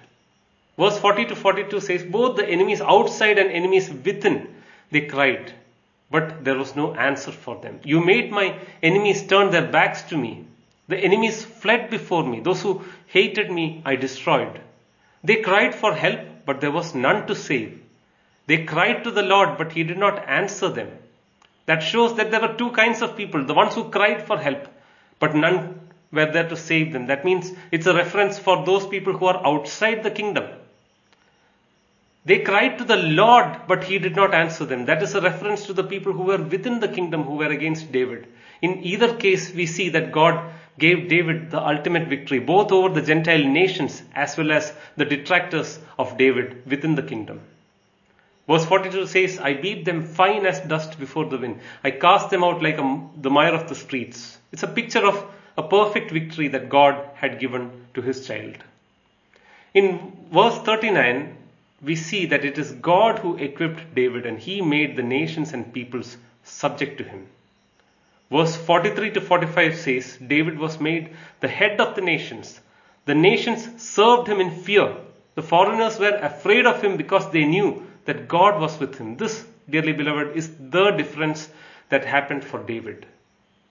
Verse 0.80 0.98
40 0.98 1.26
to 1.26 1.36
42 1.36 1.82
says, 1.82 2.04
Both 2.04 2.38
the 2.38 2.48
enemies 2.48 2.80
outside 2.80 3.38
and 3.38 3.52
enemies 3.52 3.90
within, 3.90 4.48
they 4.92 5.02
cried, 5.02 5.52
but 6.10 6.46
there 6.46 6.58
was 6.58 6.74
no 6.74 6.96
answer 6.96 7.34
for 7.34 7.60
them. 7.60 7.82
You 7.84 8.00
made 8.00 8.32
my 8.32 8.58
enemies 8.82 9.28
turn 9.28 9.52
their 9.52 9.68
backs 9.68 10.04
to 10.04 10.18
me. 10.18 10.46
The 10.88 10.98
enemies 10.98 11.44
fled 11.44 11.90
before 11.90 12.24
me. 12.24 12.40
Those 12.40 12.62
who 12.62 12.82
hated 13.08 13.52
me, 13.52 13.82
I 13.86 13.98
destroyed. 13.98 14.62
They 15.22 15.42
cried 15.42 15.76
for 15.76 15.94
help, 15.94 16.22
but 16.46 16.62
there 16.62 16.72
was 16.72 16.96
none 16.96 17.28
to 17.28 17.36
save. 17.36 17.82
They 18.48 18.64
cried 18.64 19.04
to 19.04 19.12
the 19.12 19.22
Lord, 19.22 19.58
but 19.58 19.74
he 19.74 19.84
did 19.84 19.98
not 19.98 20.30
answer 20.30 20.70
them. 20.70 20.92
That 21.66 21.84
shows 21.84 22.16
that 22.16 22.32
there 22.32 22.40
were 22.40 22.56
two 22.56 22.72
kinds 22.72 23.02
of 23.02 23.18
people 23.18 23.44
the 23.44 23.54
ones 23.54 23.76
who 23.76 23.90
cried 23.90 24.26
for 24.26 24.38
help, 24.38 24.66
but 25.20 25.36
none 25.36 25.90
were 26.14 26.32
there 26.32 26.48
to 26.48 26.56
save 26.56 26.94
them. 26.94 27.08
That 27.08 27.26
means 27.26 27.52
it's 27.70 27.86
a 27.86 27.94
reference 27.94 28.40
for 28.40 28.66
those 28.66 28.88
people 28.88 29.12
who 29.12 29.26
are 29.26 29.46
outside 29.46 30.04
the 30.04 30.12
kingdom. 30.12 30.50
They 32.30 32.38
cried 32.38 32.78
to 32.78 32.84
the 32.84 32.96
Lord, 32.96 33.62
but 33.68 33.86
he 33.86 33.98
did 33.98 34.16
not 34.16 34.36
answer 34.36 34.64
them. 34.64 34.86
That 34.86 35.02
is 35.02 35.16
a 35.16 35.22
reference 35.22 35.66
to 35.66 35.74
the 35.74 35.84
people 35.84 36.14
who 36.14 36.26
were 36.26 36.38
within 36.38 36.80
the 36.80 36.88
kingdom 36.88 37.24
who 37.24 37.38
were 37.38 37.50
against 37.50 37.92
David. 37.92 38.28
In 38.62 38.84
either 38.84 39.16
case, 39.16 39.52
we 39.52 39.66
see 39.66 39.90
that 39.90 40.12
God 40.12 40.40
gave 40.78 41.10
David 41.10 41.50
the 41.50 41.60
ultimate 41.60 42.08
victory, 42.08 42.38
both 42.38 42.72
over 42.72 42.90
the 42.90 43.02
Gentile 43.02 43.44
nations 43.44 44.04
as 44.14 44.38
well 44.38 44.52
as 44.52 44.72
the 44.96 45.06
detractors 45.06 45.80
of 45.98 46.20
David 46.20 46.62
within 46.68 46.94
the 46.94 47.02
kingdom. 47.02 47.40
Verse 48.48 48.64
42 48.64 49.08
says, 49.08 49.40
I 49.40 49.56
beat 49.56 49.86
them 49.86 50.04
fine 50.04 50.46
as 50.46 50.60
dust 50.60 51.00
before 51.00 51.26
the 51.26 51.40
wind. 51.40 51.62
I 51.84 51.90
cast 51.90 52.30
them 52.30 52.44
out 52.44 52.62
like 52.62 52.78
a, 52.78 53.08
the 53.20 53.32
mire 53.32 53.56
of 53.56 53.68
the 53.70 53.74
streets. 53.76 54.38
It's 54.52 54.62
a 54.62 54.68
picture 54.68 55.04
of 55.04 55.26
a 55.58 55.64
perfect 55.64 56.12
victory 56.12 56.50
that 56.50 56.70
God 56.70 57.10
had 57.16 57.40
given 57.40 57.88
to 57.96 58.04
his 58.04 58.28
child. 58.28 58.58
In 59.74 60.16
verse 60.32 60.60
39, 60.60 61.38
we 61.82 61.96
see 61.96 62.26
that 62.28 62.46
it 62.46 62.58
is 62.58 62.72
God 62.72 63.20
who 63.20 63.38
equipped 63.38 63.96
David 63.96 64.26
and 64.26 64.38
he 64.38 64.62
made 64.62 64.96
the 64.96 65.04
nations 65.04 65.54
and 65.54 65.74
peoples 65.74 66.18
subject 66.44 66.98
to 66.98 67.04
him. 67.04 67.28
Verse 68.32 68.56
43 68.56 69.12
to 69.12 69.22
45 69.22 69.76
says, 69.76 70.18
David 70.18 70.60
was 70.60 70.80
made 70.80 71.16
the 71.40 71.48
head 71.48 71.80
of 71.82 71.96
the 71.96 72.02
nations. 72.02 72.60
The 73.06 73.16
nations 73.16 73.82
served 73.82 74.28
him 74.28 74.40
in 74.40 74.52
fear. 74.52 74.96
The 75.36 75.42
foreigners 75.42 75.98
were 75.98 76.16
afraid 76.16 76.66
of 76.66 76.84
him 76.84 76.98
because 76.98 77.32
they 77.32 77.46
knew 77.46 77.88
that 78.06 78.28
God 78.28 78.60
was 78.60 78.80
with 78.80 78.98
him. 78.98 79.18
This, 79.18 79.46
dearly 79.70 79.94
beloved, 79.94 80.36
is 80.36 80.52
the 80.60 80.92
difference 80.92 81.50
that 81.90 82.06
happened 82.06 82.44
for 82.44 82.62
David. 82.62 83.06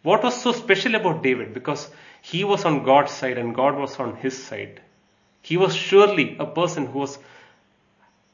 What 0.03 0.23
was 0.23 0.41
so 0.41 0.53
special 0.53 0.95
about 0.95 1.23
David? 1.23 1.55
Because 1.55 1.91
he 2.23 2.43
was 2.45 2.65
on 2.65 2.85
God's 2.85 3.13
side 3.13 3.39
and 3.39 3.55
God 3.55 3.77
was 3.77 3.99
on 4.01 4.17
his 4.17 4.43
side. 4.43 4.81
He 5.43 5.57
was 5.57 5.75
surely 5.75 6.37
a 6.39 6.47
person 6.47 6.87
who 6.87 6.99
was 6.99 7.19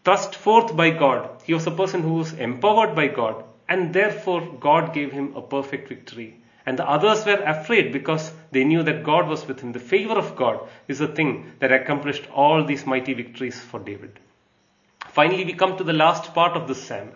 thrust 0.04 0.34
forth 0.34 0.76
by 0.76 0.90
God. 0.90 1.28
He 1.44 1.54
was 1.54 1.66
a 1.66 1.70
person 1.70 2.02
who 2.02 2.14
was 2.14 2.32
empowered 2.32 2.94
by 2.94 3.08
God 3.08 3.44
and 3.68 3.94
therefore 3.94 4.42
God 4.60 4.92
gave 4.92 5.12
him 5.12 5.34
a 5.34 5.42
perfect 5.42 5.88
victory. 5.88 6.40
And 6.66 6.78
the 6.78 6.88
others 6.88 7.26
were 7.26 7.42
afraid 7.42 7.92
because 7.92 8.32
they 8.50 8.64
knew 8.64 8.82
that 8.82 9.04
God 9.04 9.28
was 9.28 9.46
with 9.46 9.60
him. 9.60 9.72
The 9.72 9.80
favor 9.80 10.14
of 10.14 10.36
God 10.36 10.60
is 10.88 10.98
the 10.98 11.08
thing 11.08 11.52
that 11.58 11.72
accomplished 11.72 12.26
all 12.30 12.64
these 12.64 12.86
mighty 12.86 13.12
victories 13.12 13.60
for 13.60 13.80
David. 13.80 14.18
Finally, 15.08 15.44
we 15.44 15.52
come 15.52 15.76
to 15.76 15.84
the 15.84 15.92
last 15.92 16.34
part 16.34 16.56
of 16.56 16.66
this 16.66 16.82
psalm. 16.82 17.10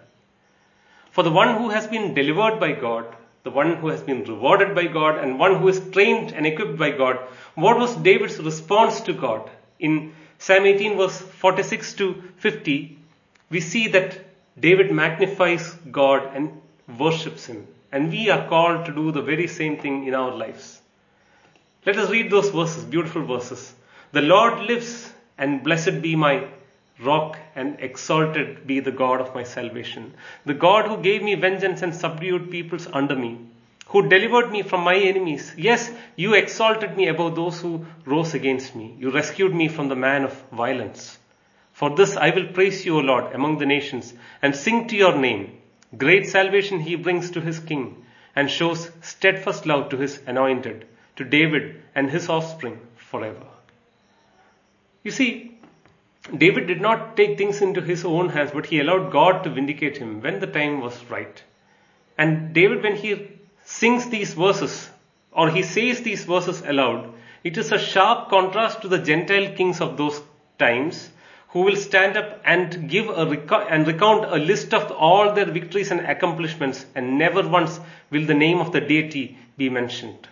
For 1.10 1.22
the 1.22 1.30
one 1.30 1.56
who 1.56 1.70
has 1.70 1.86
been 1.86 2.14
delivered 2.14 2.60
by 2.60 2.72
God, 2.72 3.06
the 3.42 3.50
one 3.50 3.76
who 3.76 3.88
has 3.88 4.02
been 4.02 4.24
rewarded 4.24 4.74
by 4.74 4.86
God, 4.86 5.18
and 5.18 5.38
one 5.38 5.56
who 5.56 5.68
is 5.68 5.80
trained 5.90 6.32
and 6.32 6.46
equipped 6.46 6.78
by 6.78 6.90
God, 6.90 7.16
what 7.54 7.78
was 7.78 7.96
David's 7.96 8.38
response 8.38 9.00
to 9.02 9.14
God? 9.14 9.50
In 9.78 10.12
Psalm 10.38 10.66
18, 10.66 10.96
verse 10.96 11.18
46 11.18 11.94
to 11.94 12.22
50, 12.36 12.98
we 13.50 13.60
see 13.60 13.88
that 13.88 14.18
David 14.58 14.92
magnifies 14.92 15.74
God 15.90 16.34
and 16.34 16.60
worships 16.98 17.46
Him. 17.46 17.66
And 17.90 18.10
we 18.10 18.30
are 18.30 18.48
called 18.48 18.86
to 18.86 18.94
do 18.94 19.10
the 19.12 19.22
very 19.22 19.46
same 19.46 19.78
thing 19.78 20.06
in 20.06 20.14
our 20.14 20.34
lives. 20.34 20.80
Let 21.86 21.96
us 21.96 22.10
read 22.10 22.30
those 22.30 22.50
verses, 22.50 22.84
beautiful 22.84 23.24
verses. 23.24 23.74
The 24.12 24.22
Lord 24.22 24.60
lives, 24.60 25.12
and 25.38 25.62
blessed 25.62 26.02
be 26.02 26.16
my 26.16 26.46
rock 27.00 27.38
and 27.54 27.76
exalted 27.80 28.66
be 28.66 28.80
the 28.80 28.90
God 28.90 29.20
of 29.20 29.34
my 29.34 29.42
salvation. 29.42 30.14
The 30.44 30.54
God 30.54 30.86
who 30.86 30.98
gave 30.98 31.22
me 31.22 31.34
vengeance 31.34 31.82
and 31.82 31.94
subdued 31.94 32.50
peoples 32.50 32.88
under 32.92 33.14
me, 33.14 33.38
who 33.88 34.08
delivered 34.08 34.50
me 34.50 34.62
from 34.62 34.82
my 34.82 34.94
enemies. 34.94 35.54
Yes, 35.56 35.90
you 36.14 36.34
exalted 36.34 36.96
me 36.96 37.08
above 37.08 37.34
those 37.34 37.60
who 37.60 37.86
rose 38.04 38.34
against 38.34 38.74
me. 38.76 38.94
You 38.98 39.10
rescued 39.10 39.54
me 39.54 39.68
from 39.68 39.88
the 39.88 39.96
man 39.96 40.24
of 40.24 40.42
violence. 40.52 41.18
For 41.72 41.94
this 41.96 42.16
I 42.16 42.30
will 42.30 42.48
praise 42.48 42.84
you, 42.84 42.96
O 42.96 43.00
Lord, 43.00 43.32
among 43.34 43.58
the 43.58 43.66
nations, 43.66 44.12
and 44.42 44.54
sing 44.54 44.88
to 44.88 44.96
your 44.96 45.16
name. 45.16 45.58
Great 45.96 46.28
salvation 46.28 46.80
he 46.80 46.96
brings 46.96 47.30
to 47.30 47.40
his 47.40 47.60
king, 47.60 48.04
and 48.36 48.50
shows 48.50 48.90
steadfast 49.00 49.64
love 49.64 49.88
to 49.88 49.96
his 49.96 50.20
anointed, 50.26 50.86
to 51.16 51.24
David 51.24 51.80
and 51.94 52.10
his 52.10 52.28
offspring 52.28 52.78
forever. 52.96 53.46
You 55.02 55.12
see, 55.12 55.58
David 56.36 56.66
did 56.66 56.82
not 56.82 57.16
take 57.16 57.38
things 57.38 57.62
into 57.62 57.80
his 57.80 58.04
own 58.04 58.28
hands, 58.28 58.50
but 58.52 58.66
he 58.66 58.80
allowed 58.80 59.10
God 59.10 59.44
to 59.44 59.50
vindicate 59.50 59.96
him 59.96 60.20
when 60.20 60.40
the 60.40 60.46
time 60.46 60.82
was 60.82 61.02
right. 61.08 61.42
And 62.18 62.52
David, 62.52 62.82
when 62.82 62.96
he 62.96 63.37
sings 63.70 64.08
these 64.08 64.32
verses, 64.32 64.88
or 65.30 65.50
he 65.50 65.62
says 65.62 66.00
these 66.00 66.24
verses 66.24 66.62
aloud, 66.62 67.12
it 67.44 67.58
is 67.58 67.70
a 67.70 67.78
sharp 67.78 68.30
contrast 68.30 68.80
to 68.80 68.88
the 68.88 68.98
Gentile 68.98 69.54
kings 69.54 69.82
of 69.82 69.98
those 69.98 70.22
times 70.58 71.10
who 71.48 71.60
will 71.60 71.76
stand 71.76 72.16
up 72.16 72.40
and 72.46 72.88
give 72.88 73.10
a 73.10 73.24
and 73.70 73.86
recount 73.86 74.24
a 74.24 74.38
list 74.38 74.72
of 74.72 74.90
all 74.92 75.34
their 75.34 75.44
victories 75.44 75.90
and 75.90 76.00
accomplishments, 76.00 76.86
and 76.94 77.18
never 77.18 77.46
once 77.46 77.78
will 78.10 78.24
the 78.24 78.34
name 78.34 78.58
of 78.58 78.72
the 78.72 78.80
deity 78.80 79.36
be 79.58 79.68
mentioned. 79.68 80.26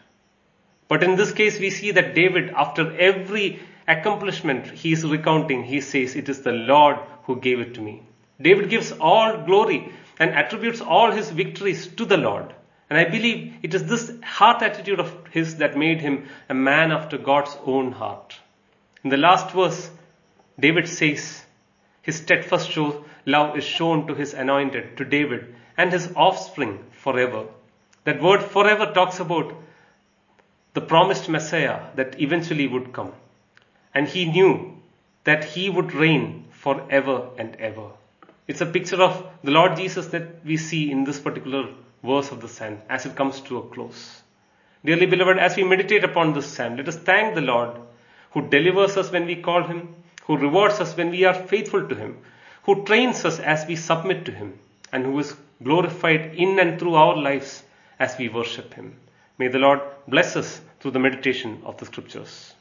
But 0.89 1.03
in 1.03 1.17
this 1.17 1.33
case, 1.33 1.61
we 1.61 1.69
see 1.69 1.91
that 1.91 2.15
David, 2.15 2.51
after 2.51 2.97
every 2.99 3.61
accomplishment 3.87 4.67
he 4.67 4.93
is 4.93 5.05
recounting, 5.05 5.65
he 5.65 5.83
says, 5.83 6.17
It 6.17 6.31
is 6.31 6.41
the 6.41 6.53
Lord 6.53 6.97
who 7.25 7.37
gave 7.39 7.61
it 7.61 7.75
to 7.75 7.83
me. 7.83 8.03
David 8.41 8.71
gives 8.71 8.93
all 8.93 9.45
glory 9.45 9.93
and 10.19 10.31
attributes 10.31 10.81
all 10.81 11.11
his 11.11 11.31
victories 11.31 11.87
to 11.87 12.07
the 12.07 12.17
Lord. 12.17 12.55
And 12.89 12.99
I 12.99 13.05
believe 13.05 13.55
it 13.63 13.75
is 13.75 13.85
this 13.85 14.13
heart 14.23 14.63
attitude 14.63 15.01
of 15.01 15.13
his 15.31 15.57
that 15.57 15.77
made 15.77 16.01
him 16.01 16.29
a 16.49 16.55
man 16.55 16.93
after 16.93 17.19
God's 17.19 17.57
own 17.65 17.93
heart. 17.93 18.39
In 19.03 19.11
the 19.11 19.17
last 19.17 19.51
verse, 19.51 19.91
David 20.59 20.89
says, 20.89 21.45
His 22.03 22.17
steadfast 22.17 22.77
love 23.27 23.59
is 23.59 23.65
shown 23.65 24.07
to 24.07 24.15
his 24.15 24.35
anointed, 24.35 24.97
to 24.97 25.05
David, 25.05 25.55
and 25.77 25.93
his 25.93 26.13
offspring 26.15 26.85
forever. 26.93 27.47
That 28.05 28.23
word 28.23 28.43
forever 28.43 28.93
talks 28.93 29.19
about 29.19 29.53
the 30.75 30.81
promised 30.81 31.29
Messiah 31.29 31.87
that 31.97 32.21
eventually 32.21 32.69
would 32.69 32.93
come. 32.93 33.13
And 33.95 34.07
he 34.07 34.27
knew 34.27 34.77
that 35.25 35.45
he 35.45 35.69
would 35.71 35.93
reign 35.93 36.45
forever 36.53 37.31
and 37.37 37.57
ever. 37.57 37.91
It's 38.47 38.61
a 38.61 38.67
picture 38.67 39.03
of 39.03 39.27
the 39.43 39.51
Lord 39.51 39.77
Jesus 39.77 40.07
that 40.09 40.45
we 40.45 40.57
see 40.57 40.91
in 40.91 41.05
this 41.05 41.19
particular 41.19 41.69
verse 42.03 42.31
of 42.31 42.41
the 42.41 42.49
psalm 42.49 42.79
as 42.89 43.07
it 43.07 43.17
comes 43.17 43.41
to 43.43 43.59
a 43.59 43.69
close. 43.69 44.23
Dearly 44.85 45.07
beloved, 45.07 45.39
as 45.39 45.57
we 45.57 45.65
meditate 45.65 46.05
upon 46.05 46.33
this 46.33 46.47
psalm, 46.47 46.77
let 46.77 46.89
us 46.89 46.97
thank 46.97 47.35
the 47.35 47.41
Lord 47.41 47.77
who 48.31 48.49
delivers 48.49 48.97
us 48.97 49.11
when 49.11 49.27
we 49.27 49.37
call 49.37 49.63
him, 49.63 49.95
who 50.25 50.37
rewards 50.37 50.81
us 50.81 50.97
when 50.97 51.11
we 51.11 51.25
are 51.25 51.35
faithful 51.35 51.89
to 51.89 51.95
him, 51.95 52.19
who 52.65 52.85
trains 52.85 53.25
us 53.25 53.39
as 53.41 53.67
we 53.67 53.77
submit 53.77 54.25
to 54.27 54.33
him, 54.33 54.59
and 54.93 55.05
who 55.05 55.19
is 55.19 55.35
glorified 55.63 56.35
in 56.35 56.59
and 56.59 56.79
through 56.79 56.95
our 56.95 57.17
lives 57.17 57.63
as 57.99 58.17
we 58.19 58.29
worship 58.29 58.75
him. 58.75 58.97
May 59.39 59.49
the 59.49 59.59
Lord 59.59 59.81
bless 60.07 60.37
us 60.37 60.61
through 60.81 60.91
the 60.93 60.99
meditation 60.99 61.63
of 61.65 61.79
the 61.79 61.87
scriptures. 61.87 62.55